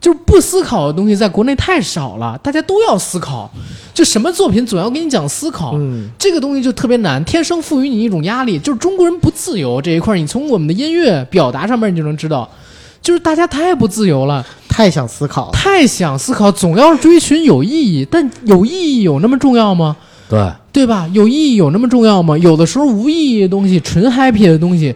[0.00, 3.50] 就是不思考的东西，在国内太少了，大家都要思考，
[4.00, 12.48] 就什么作品总要跟你讲思考，嗯，这个东西就特别难，天生赋予你一种压力，就是中国人不自由这一块儿，你从我们的音乐表达上面你就能知道，
[13.02, 15.50] 就是大家太不自由了，太想思考。
[15.52, 19.94] 太想思考，总要追寻有意义，但有意义有那么重要吗？
[20.30, 21.06] 对，对吧？
[21.12, 22.38] 有意义有那么重要吗？
[22.38, 24.94] 有的时候无意义的东西，纯 happy 的东西，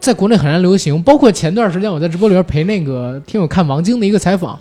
[0.00, 1.00] 在国内很难流行。
[1.04, 4.58] 包括前段时间我在直播里边陪那个听友看王晶的一个采访，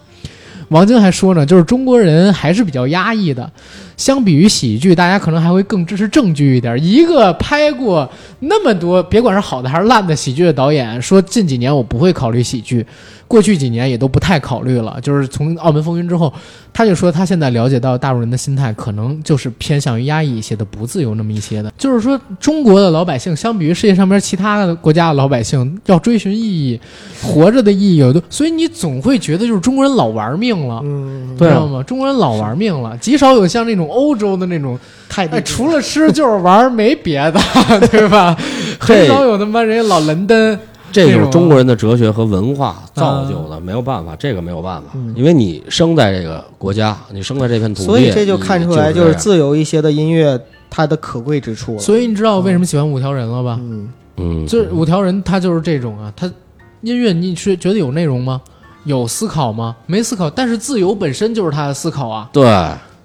[0.70, 3.51] 王晶还说呢，就是中国人还是比较压抑的，
[4.00, 6.82] 相比于喜剧，大家可能还会更支持正剧一点。
[6.82, 12.86] 一个拍过那么多，别管是好的还是烂的喜剧的导演，说近几年我不会考虑喜剧，
[13.28, 14.97] 过去几年也都不太考虑了。
[15.02, 16.34] 就是从《澳门风云》之后，
[16.72, 21.70] 他就说他现在了解到大陆人的心态，可能就是偏向于压抑一些的，不自由那么一些的。
[21.78, 26.80] 就是说，中国的老百姓相比于世界上边其他的国家的老百姓，要追寻意义，
[27.22, 30.82] 活着的意义有的，所以你总会觉得就是中国人老玩命了。
[31.38, 31.84] 知道吗？
[31.84, 34.80] 中国人老玩命了，极少有像那种欧洲的那种，哎，
[35.10, 37.40] 太理解除了吃就是玩，没别的，
[37.92, 38.38] 对吧？
[38.80, 40.58] 很少有他妈人家老伦敦，
[40.92, 51.80] 这就是中国人的哲学和文化造就的，没有办法，这个没有办法，因为你生在这个国家，你生在这片土地，所以这就看出来，就是自由一些的音乐它的可贵之处了。
[51.80, 53.60] 所以你知道我为什么喜欢五条人了吧？
[53.62, 56.32] 嗯，嗯，就是五条人，他就是这种啊，他
[56.82, 58.42] 音乐你是觉得有内容吗？
[58.86, 59.76] 有思考吗？
[59.86, 62.44] 没思考，但是自由本身就是他的思考啊，对，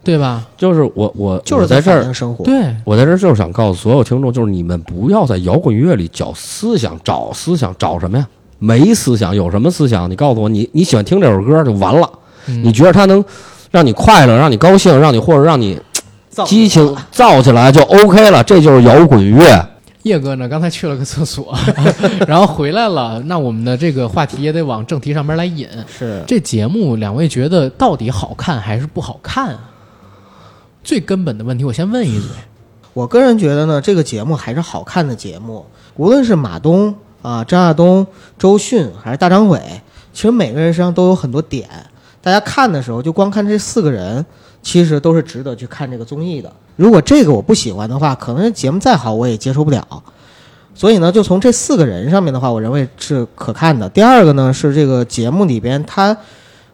[0.04, 0.46] 对吧？
[0.56, 2.12] 就是我我就是在这儿。
[2.12, 2.44] 生活。
[2.44, 8.26] 对，我在这儿就是想告诉所有听众，就是你们不要在摇滚乐里找思想，找思想，找什么呀？
[8.58, 10.10] 没思想，有什么思想？
[10.10, 12.08] 你告诉我，你你喜欢听这首歌就完了。
[12.46, 13.24] 嗯你觉得它能
[13.70, 15.80] 让你快乐，让你高兴，让你或者让你
[16.44, 19.66] 激情造起来就 OK 了，这就是摇滚乐。
[20.02, 21.56] 叶哥呢，刚才去了个厕所，
[22.28, 23.18] 然后回来了。
[23.24, 25.66] 那我们的这个话题也得往正题上面来引。
[25.88, 29.60] 是这节目两位觉得到底好看还是不好看啊？
[30.84, 32.28] 最根本的问题，我先问一嘴。
[32.92, 35.64] 我个人觉得呢，这个节目还是好看的节目，
[35.96, 38.06] 无论是马东啊、张亚东、
[38.38, 39.58] 周迅还是大张伟，
[40.12, 41.68] 其实每个人身上都有很多点。
[42.20, 44.24] 大家看的时候，就光看这四个人，
[44.62, 46.52] 其实都是值得去看这个综艺的。
[46.76, 49.86] 如果这个我不喜欢的话，可能节目再好我也接受不了。
[50.74, 53.88] 所以呢，就从这四个人上面的话，我认为是可看的。
[53.88, 56.16] 第二个呢，是这个节目里边，他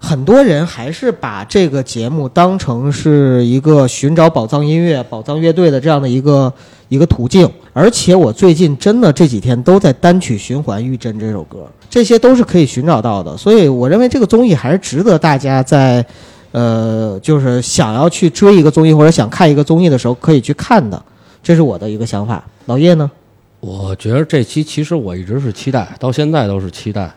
[0.02, 6.52] 很多人还是把这个节目当成是一个寻找宝藏音乐、宝藏乐队的这样的一个
[6.88, 7.48] 一个途径。
[7.72, 13.36] 而且我最近真的这几天都在单曲循环《玉珍》这首歌，这些都是可以寻找到的。
[13.36, 16.04] 所以我认为这个综艺还是值得大家在，
[16.50, 21.00] 呃，就是想要去追一个综艺或者想看一个综艺的时候可以去看的。
[21.42, 22.42] 这是我的一个想法。
[22.64, 23.08] 老叶呢？
[23.60, 27.10] 我觉得这期其实我一直是期待，到现在都是期待。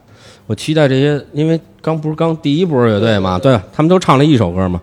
[0.48, 4.82] 我期待这些，因为刚不是刚第一波乐队嘛，对他们都唱了一首歌嘛。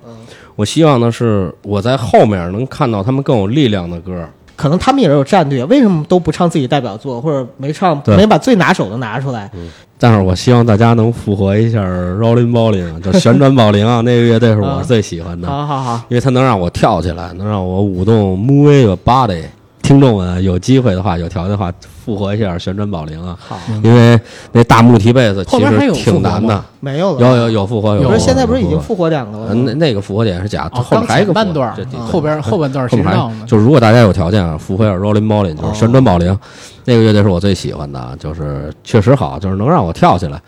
[0.57, 4.27] 我希望的是我在后面能看到他们更有力量的歌。
[4.57, 9.51] 可能他们也是有战略，为什么都不唱自己代表作，或者没唱没把最拿手的拿出来？
[9.99, 19.45] 但是我希望大家能复活一下 Rolling Bolling，就旋转保龄啊，那个乐队是我最喜欢的，好好好，因为它能让我跳起来，能让我舞动 move your body。
[19.83, 21.72] 听众们有机会的话，有条件的话，
[22.05, 24.18] 复活一下旋转保龄啊，好，因为
[24.53, 26.62] 那大木提贝斯其实挺难的。
[26.78, 29.62] 没有了，有有有复活，有有不是复活现在不是已经复活两个了吗？
[29.66, 31.74] 那那个复活点是假后面还有一个半段
[32.07, 33.45] 后边后半段儿后面还谁知道呢？
[33.47, 36.37] 就是如果大家有条件啊，复活一下 Rolling b o l l i n g 就是旋转保龄，
[36.85, 40.41] 那个乐队是我最喜欢的，啊就是确实好，就是能让我跳起来。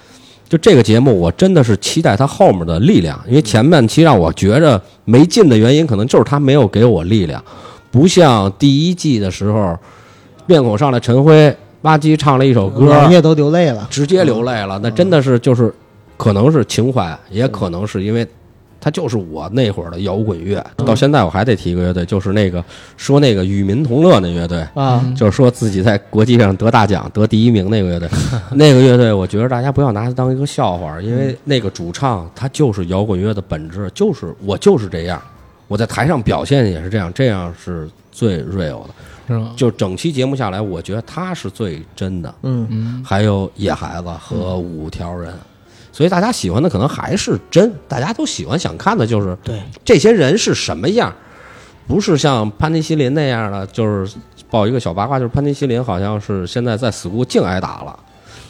[0.48, 7.42] 就这个节目，我真的是期待它后面的力量，因为前半期让我觉着没劲的原因，可能就是它没有给我力量，
[7.92, 9.78] 不像第一季的时候，
[10.46, 13.86] 面孔上来陈辉吧唧唱了一首歌，老叶都流泪了。
[13.90, 15.72] 直接流泪了，那真的是就是，
[16.16, 18.26] 可能是情怀，也可能是因为，
[18.80, 20.64] 它就是我那会儿的摇滚乐。
[20.86, 22.64] 到现在我还得提一个乐队，就是那个
[22.96, 28.08] 说那个与民同乐那乐队，啊，嗯就是说自己在国际上得大奖、得第一名那个乐队。
[28.54, 35.20] 那个乐队，我觉得大家不要拿它当一个笑话，因为那个主唱他就是摇滚乐的本质，就是我就是这样，
[35.72, 38.90] 我在台上表现也是这样，这样是最 real 的。
[39.26, 39.54] 是吗？
[39.56, 42.34] 就整期节目下来，我觉得他是最真的。
[42.42, 45.32] 嗯，嗯，还有野孩子和五条人，
[45.90, 51.10] 所以大家喜欢的可能还是真，大家都喜欢想看的就是对，这些人是什么样，
[51.86, 53.66] 不是像潘尼西林那样的。
[53.68, 54.14] 就是
[54.50, 57.98] 报一个小八卦，就是潘尼西林好像是现在在 school 净挨打了。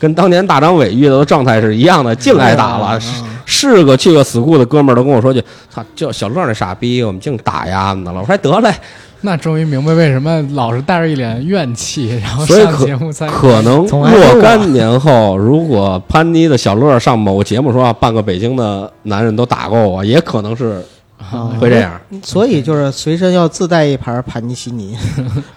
[0.02, 2.98] 跟当年大张伟遇到的状态是一样的，净挨打了。
[2.98, 5.40] 是是个去过 school 的哥们儿都跟我说句
[5.72, 8.74] ：“操，就小乐那傻逼，我们净打丫子了。”我说：“得嘞，
[9.20, 20.84] 那终于明白为什么老是带着一脸怨气，然后上节目才可能若干年后，如果潘妮的小乐上某个节目说啊，半个北京的男人都打过我，也可能是
[21.30, 22.00] 啊会这样。
[22.22, 24.96] 所以就是随身要自带一盘盘尼西尼，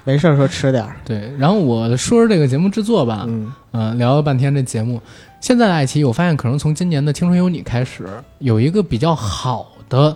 [0.03, 0.95] 没事儿说吃点儿。
[1.03, 1.32] 对。
[1.38, 5.01] 然后我说说这个节目制作吧，嗯，嗯、聊了半天这节目，
[5.41, 8.07] 现在的爱奇艺，我发现可能从今年的《青春有你》开始，
[8.39, 10.16] 有一个比较好的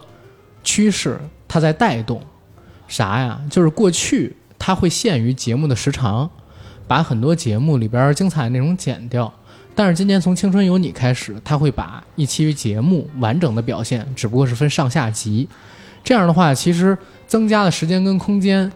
[0.64, 2.22] 趋势，它在带动
[2.88, 3.40] 啥呀？
[3.50, 6.30] 就是过去它会限于节目的时长，
[6.88, 9.34] 把很多节目里边精彩内容剪掉。
[9.80, 15.48] 但是今年从《青春有你》开始，他会把一期节目完整的表现，只不过是分上下集。
[16.04, 18.70] 这样的话，其实增加了时间跟空间。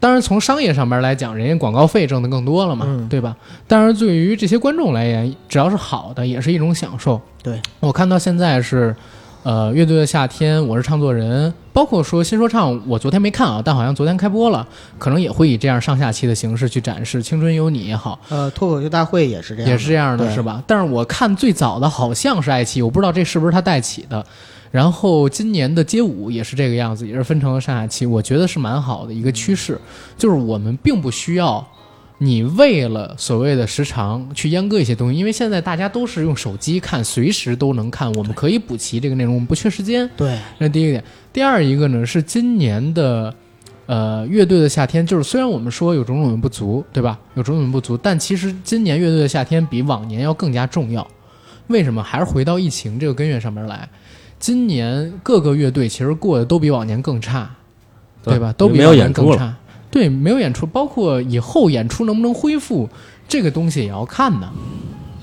[0.00, 3.36] 当然，从商业上边来讲，人家广告费挣得更多了嘛，嗯对吧？
[3.68, 7.22] 但是对于这些观众来言，只要是好的，也是一种享受。
[7.40, 8.96] 对我看到现在是，
[9.44, 14.66] 呃，乐队的夏天，我是唱作人，包括说新说唱，我昨天没看啊，但好像昨天开播了，
[14.98, 20.62] 可能也会以这样上下期的形式去展示《青春有你》也好，呃，脱口秀大会也是这样，也是这样的，是吧？
[20.66, 24.24] 但是我看最早的好像是爱奇艺，我不知道这是不是他带起的。
[24.70, 29.80] 然后今年的街舞也是这个样子，也是分成了上下期，我觉得是蛮好的一个趋势，
[30.18, 31.66] 就是我们并不需要
[32.20, 40.08] 你为了所谓的时长去阉割一些东西，因为现在大家都是用手机看，随时都能看，我们可以补齐这个内容，我们不缺时间。
[40.16, 41.04] 对，这是第一个点。
[41.32, 43.32] 第二一个呢是今年的，
[43.86, 47.16] 呃，乐队的夏天，就是虽然我们说有种种的不足，对吧？
[47.34, 51.06] 有种种的不足，但其实今年乐队的夏天比往年要更加重要。
[51.68, 52.02] 为什么？
[52.02, 53.88] 还是回到疫情这个根源上面来。
[54.40, 57.48] 今年各个乐队其实过得都比往年更差，
[58.24, 58.52] 对吧？
[58.54, 59.56] 都比没有往年演出了更差。
[59.90, 62.88] 对，没有演出，包括以后演出能不能恢复，
[63.26, 64.48] 这个东西也要看的，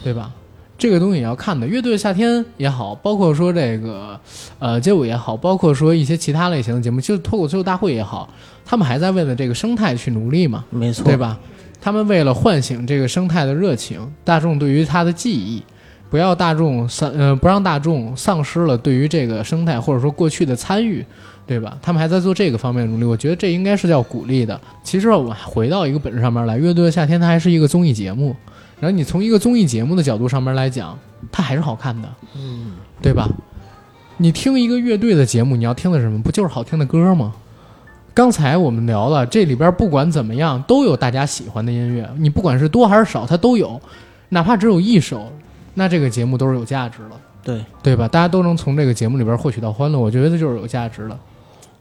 [0.04, 0.32] 对吧？
[0.78, 1.66] 这个东西也要看的。
[1.66, 4.20] 乐队的夏天也好，包括说这个
[4.60, 8.30] 呃街舞也好，包括说一些其他类型的节目，就是脱口秀大会也好，
[8.66, 11.16] 他们还在为了这个生态去努力嘛，没错，对？
[11.16, 11.40] 吧？
[11.80, 15.64] 他们为了唤醒这个生态的热情，大众对于它的记忆，
[16.10, 21.06] 不要大众丧呃不让大众丧失了对于这个生态或者说过去的参与，
[21.48, 21.78] 对吧？
[21.82, 24.60] 他们还在做这个方面的努力，我觉得这应该是叫鼓励的。
[24.84, 28.36] 其实我们回到一个本质上面来，乐队的夏天它还是一个综艺节目。
[28.80, 30.98] 然后你从一个综艺节目的角度上面来讲，
[31.32, 33.30] 它还是好看的，嗯，对吧？
[34.18, 36.22] 你听一个乐队的节目，你要听的什么？
[36.22, 37.34] 不就是好听的歌吗？
[38.14, 43.80] 刚才我们聊了，这里边不管怎么样，都有大家喜欢的音乐，你不管是多还是少，它都有，
[44.30, 45.32] 哪怕只有一首，
[45.74, 47.12] 那这个节目都是有价值的。
[47.44, 48.08] 对，对吧？
[48.08, 51.18] 大家都能从这个节目里边获取到欢乐，我觉得就是有价值的，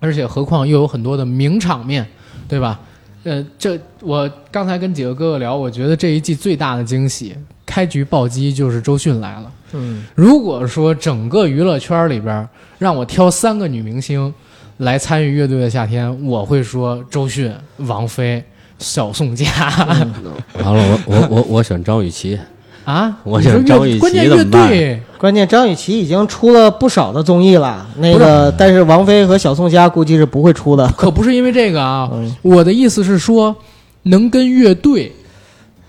[0.04, 2.06] 而且何况又有很多的名场面，
[2.46, 2.78] 对吧？
[3.22, 7.34] 呃，这我刚才跟几个哥哥聊，我觉得这一季最大的惊喜，
[7.64, 9.50] 开局暴击就是周迅来了。
[9.72, 12.46] 嗯，如果说整个娱乐圈里边
[12.78, 14.32] 让我挑三个女明星
[14.76, 18.44] 来参与乐队的夏天，我会说周迅、王菲、
[18.78, 19.46] 小宋佳、
[19.88, 22.38] 完了，我我我我选张雨绮，
[22.84, 23.16] 啊。
[23.24, 30.86] 我想张雨绮乐关键乐怎么办队关键张雨绮已经出了不少的综艺了，那个但是王菲和小宋佳估计是不会出的。
[30.96, 33.54] 可不是因为这个啊，嗯我的意思是说，
[34.02, 35.10] 能跟乐队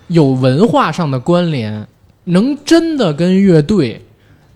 [0.08, 1.86] 有文化上的关联，
[2.24, 4.00] 能真的跟乐队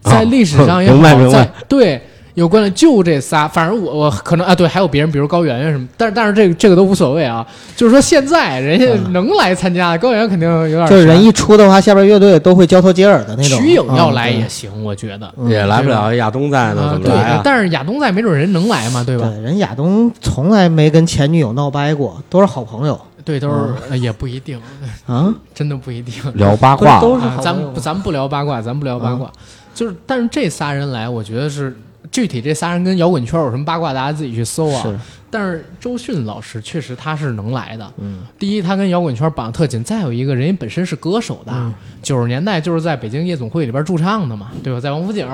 [0.01, 2.01] 在历史上也 好，在对
[2.35, 3.47] 有关联，就这仨。
[3.49, 7.47] 反正我我可能啊，对，还有别人，比如高圆圆什么，但是但是这个这个都无所谓啊。
[7.76, 13.59] 就是说现在人家嗯能来参加，高圆圆肯定有点就是人一出的话，下边乐队都会交头接耳的那种。
[13.61, 15.33] 瞿颖要来嗯也行，我觉得。
[15.37, 19.28] 嗯也来不了亚东在呢，怎么来啊？，但是亚东在没准人能来嘛，对吧？
[19.28, 23.55] 对，人亚东从来没跟前女友闹掰过，都是好朋友对，都是、
[23.91, 24.61] 呃也不一定，
[25.07, 25.33] 啊。
[25.55, 26.14] 真的不一定。
[26.35, 29.31] 聊八卦都是啊，咱们咱们不聊八卦，咱们不聊八卦，
[29.74, 31.76] 就是但是这仨人来，我觉得是
[32.11, 34.83] 具体这仨人跟摇滚圈有什么八卦，大家自己去搜啊。
[34.83, 34.99] 是，
[35.31, 37.93] 但是周迅老师确实他是能来的。
[37.99, 44.81] 嗯，第一，他跟摇滚圈绑得特紧；再有一个人家本身是歌手的，嗯九十年代就是在北京夜总会里边驻唱的嘛，对吧？
[44.81, 45.29] 在王府井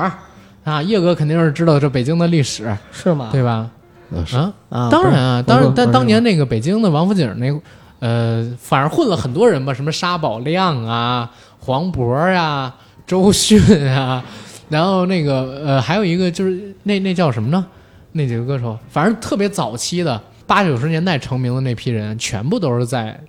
[0.64, 3.28] 啊，叶哥肯定是知道这北京的历史，是吗？
[3.32, 3.70] 对吧？
[4.32, 7.60] 啊，啊，当然啊，当然，但当年那个北京的王府井那，
[8.00, 12.74] 呃，反正混了很多人吧，什么沙宝亮啊、黄渤啊、
[13.06, 14.22] 周迅啊，
[14.68, 17.64] 然后那个呃，还有一个就是那那叫什么呢？
[18.12, 23.20] 那几个歌手，反正特别早期的八九十年代成名的那批人，全部都是在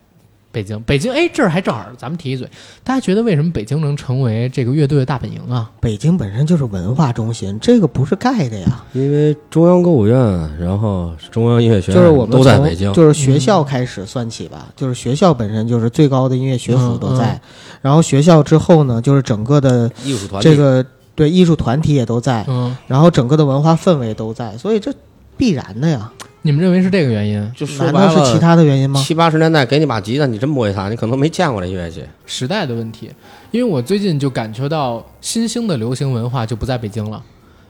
[0.50, 0.82] 北京。
[0.84, 2.50] 北京，哎，这儿还正好咱们提一嘴，
[2.84, 5.70] 大家觉得为什么北京能成为这个乐队的大本营啊？
[5.82, 8.84] 北京本身就是文化中心，这个不是盖的呀。
[8.94, 10.18] 因为中央歌舞院，
[10.58, 17.42] 然后中央音乐学院就是我们都在北京，就是学校开始算起吧，就是学校本身就是最高的音乐学府都在，嗯
[17.82, 20.84] 然后学校之后呢，就是整个的艺术团体这个
[21.18, 24.94] 对艺术团体也都在，嗯，然后整个的文化氛围都在，所以这
[25.36, 26.12] 必然的呀。
[26.44, 27.52] 你们认为是这个原因？
[27.56, 29.04] 就说白难道是其了，他的原因吗？
[29.04, 32.04] 七八十年代给你把吉他，你真不会弹，你可能没见过这乐器。
[32.28, 33.12] 时代的问题，
[33.50, 37.22] 因为我最近就感觉到新兴的流行文化就不在北京了，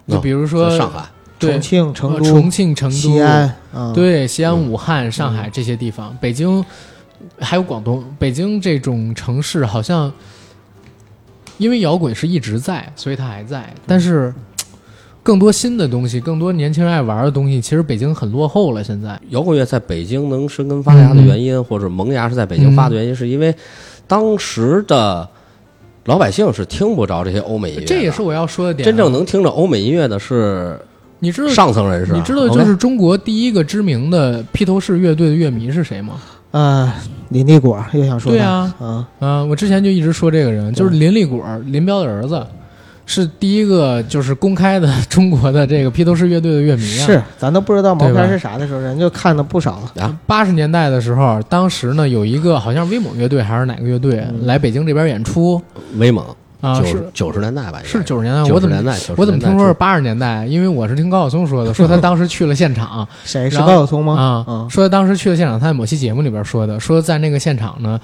[0.10, 1.06] 就比如说、在上海，
[1.40, 6.64] 对重庆、成呃都、重庆、成都、西安，嗯，对西安、武汉、上海这些地方，北京
[7.40, 10.12] 还有广东，北京这种城市好像
[11.58, 14.34] 因为摇滚是一直在，所以它还在，但是。
[15.24, 18.82] 更多新的东西，更多年轻人爱玩的东西，其实北京很落后了。
[18.82, 23.54] 现在，摇滚乐在北京能生根发芽的原因，或者萌芽是在北京发的原因，是因为
[24.08, 25.28] 当时的
[26.06, 28.88] 老百姓是听不着这些欧美音乐，这也是我要说的点啊。
[28.88, 30.80] 真正能听着欧美音乐的是
[31.20, 32.14] 你知道上层人士。
[32.14, 36.22] 你知道就是中国第一个知名的披头士乐队的乐迷是谁吗？
[36.52, 36.94] 呃，
[37.30, 42.46] 林立果又想说对啊，嗯，啊，我之前就一直说这个人，就是林立果，林彪的儿子，
[43.06, 47.06] 是第一个就是公开的中国的这个披头士乐队的乐迷啊。
[47.06, 50.04] 是，咱都不知道毛片是啥的时候，人就看的不少了。
[50.04, 54.46] 啊，八十年代的时候，当时呢有一个好像威猛乐队还是哪个乐队、嗯。
[54.46, 55.62] 来北京这边演出。
[55.98, 56.26] 威猛
[56.62, 60.46] 啊，九是九十年代吧，是九十年代，九我怎么十年代我怎么听说是八十年代？
[60.46, 64.14] 因为我是听高晓松说的，说他当时去了现场 谁是高晓松吗？
[64.16, 68.00] 啊，嗯，说他当时去了现场，他在某期节目里边说的，说在那个现场呢，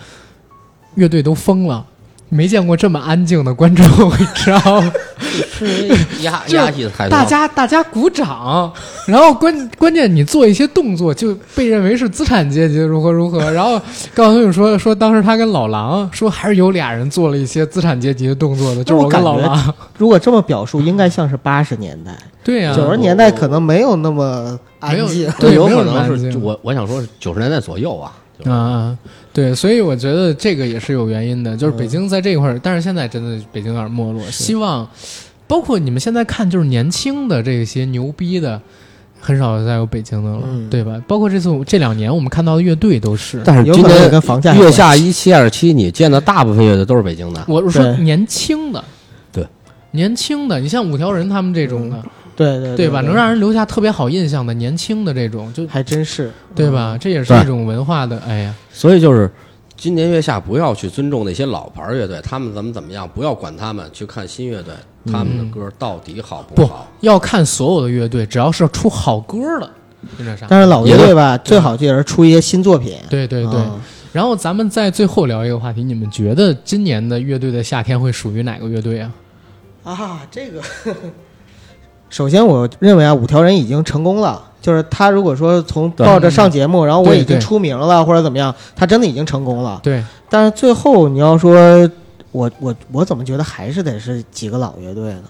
[0.95, 1.85] 乐队都疯了。
[2.29, 3.85] 没见过这么安静的观众，
[4.19, 4.91] 你知道吗？
[5.19, 5.87] 是
[6.21, 7.09] 压 压抑的太多。
[7.09, 8.71] 大家大家鼓掌，
[9.07, 13.79] 然后关关键你做一些动作就被认为是资产阶级如何如何，然后
[14.13, 22.11] 高晓松说说当时他跟老狼说还是有俩人做了一些资产阶级的动作的，就是我跟老狼，如果这么表述，应该像是八十年代，
[22.43, 25.31] 对呀、九十年代可能没有那么安静。
[25.39, 28.11] 对有有可能是我我想说是九十年代左右啊，
[28.43, 28.97] 就啊，
[29.31, 34.21] 对，所以我觉得这个也是有原因的，就是北京在这一块儿，但是现在真的北京有点没落。
[34.29, 34.87] 希望，
[35.47, 38.61] 包括你们现在看，就是年轻的这些牛逼的，
[39.19, 41.01] 很少再有北京的了，嗯对吧？
[41.07, 48.83] 包括这次这两年我们看到的乐队都是，但是今年跟房价月下一期二期，你见的大部分乐队都是北京的，我是说年轻的，
[49.31, 49.47] 对，
[49.91, 52.03] 年轻的，你像五条人他们这种的，
[52.35, 53.01] 对对对吧？
[53.01, 56.69] 能让人留下特别好印象的年轻的这种，就还真是对？
[56.69, 56.97] 吧？
[56.99, 59.29] 这也是一种文化的，哎呀，所以就是
[59.75, 64.73] 今年月下不要去尊重那些老牌乐队，他们怎么怎么样，不要管他们，去看新乐队，
[65.05, 66.87] 他们的歌到底好不好？
[67.01, 69.69] 要看所有的乐队，只要是出好歌的，
[70.17, 70.47] 跟着上。
[70.49, 72.97] 但是老乐队吧，最好就是出一些新作品。
[73.09, 73.59] 对对对。
[73.59, 73.79] 啊
[74.13, 79.11] 然后咱们在最后聊一个话题，你们觉得今年的乐队的夏天会属于哪个乐队啊？
[79.83, 80.61] 啊，这个，
[82.13, 84.39] 首先我认为啊，五条人已经成功了。
[84.61, 89.79] 就是他如果说从抱着上节目，然后我已经出名了或者怎么样，他真的已经成功了。
[89.81, 91.57] 对，但是最后你要说，
[92.31, 95.23] 我我我怎么觉得还是得是几个老乐队呢？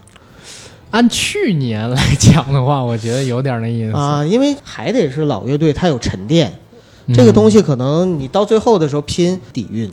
[0.91, 3.97] 按去年来讲的话，我觉得有点那意思。
[3.97, 6.53] 啊，因为还得是老乐队，它有沉淀，
[7.05, 9.89] 嗯这个东西可能你到最后的时候拼底蕴。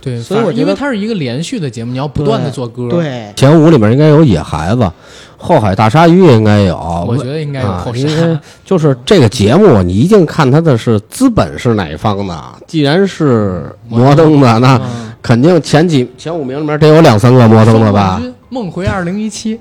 [0.00, 4.90] 对，所以我觉得它是一个连续的节目，你要不断的做歌。，对，前五里面应该有野孩子，
[5.36, 6.76] 后海大鲨鱼也应该有。
[7.06, 8.38] 我觉得应该有。
[8.64, 12.44] 就是这个节目，你一定看它的是资本是哪一方的。
[12.66, 18.22] 既然是摩登的，那嗯肯定前几前五名里面得有两三个摩登的吧？
[18.48, 19.60] 梦回二零一七，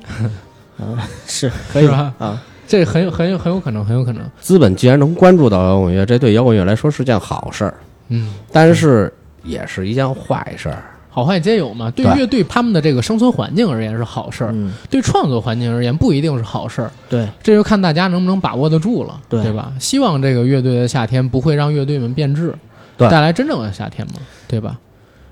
[1.27, 2.41] 是 可以吧啊。
[2.65, 4.23] 这很有很有很有可能，很有可能。
[4.39, 7.73] 资本既然能关注到摇滚乐，这对摇滚乐来说是件好事儿，
[8.09, 9.11] 嗯，但是
[9.43, 10.83] 也是一件坏事儿。
[11.11, 11.89] 好坏皆有嘛。
[11.91, 16.91] 对对乐队他们的这个生存环境而言是好事儿，嗯，对创作环境而言不一定是好事儿。
[17.09, 19.73] 对，这就看大家能不能把握得住了，对吧？
[19.79, 22.53] 希望这个乐队的夏天不会让乐队们变质，
[22.95, 24.13] 对带来真正的夏天嘛，
[24.47, 24.77] 对吧？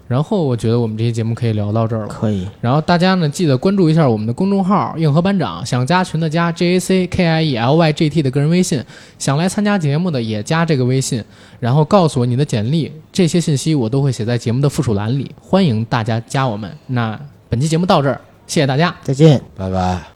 [0.08, 2.08] 然后我觉得我们这期节目可以聊到这儿了。
[2.08, 2.48] 可以。
[2.62, 8.84] 然后大家呢，记得关注一下我们的公众号“硬核班长”，想加群的加 J A C K I E L Y G T 的个人微信，
[9.20, 11.24] 想来参加节目的也加这个微信，
[11.60, 16.72] 然后告诉我你的简历，这些信息我都会写在节目的附属栏里，欢迎大家加我们。
[16.88, 18.96] 那本期节目到这儿，谢谢大家。
[19.04, 19.42] 再见。
[19.58, 20.08] 拜拜。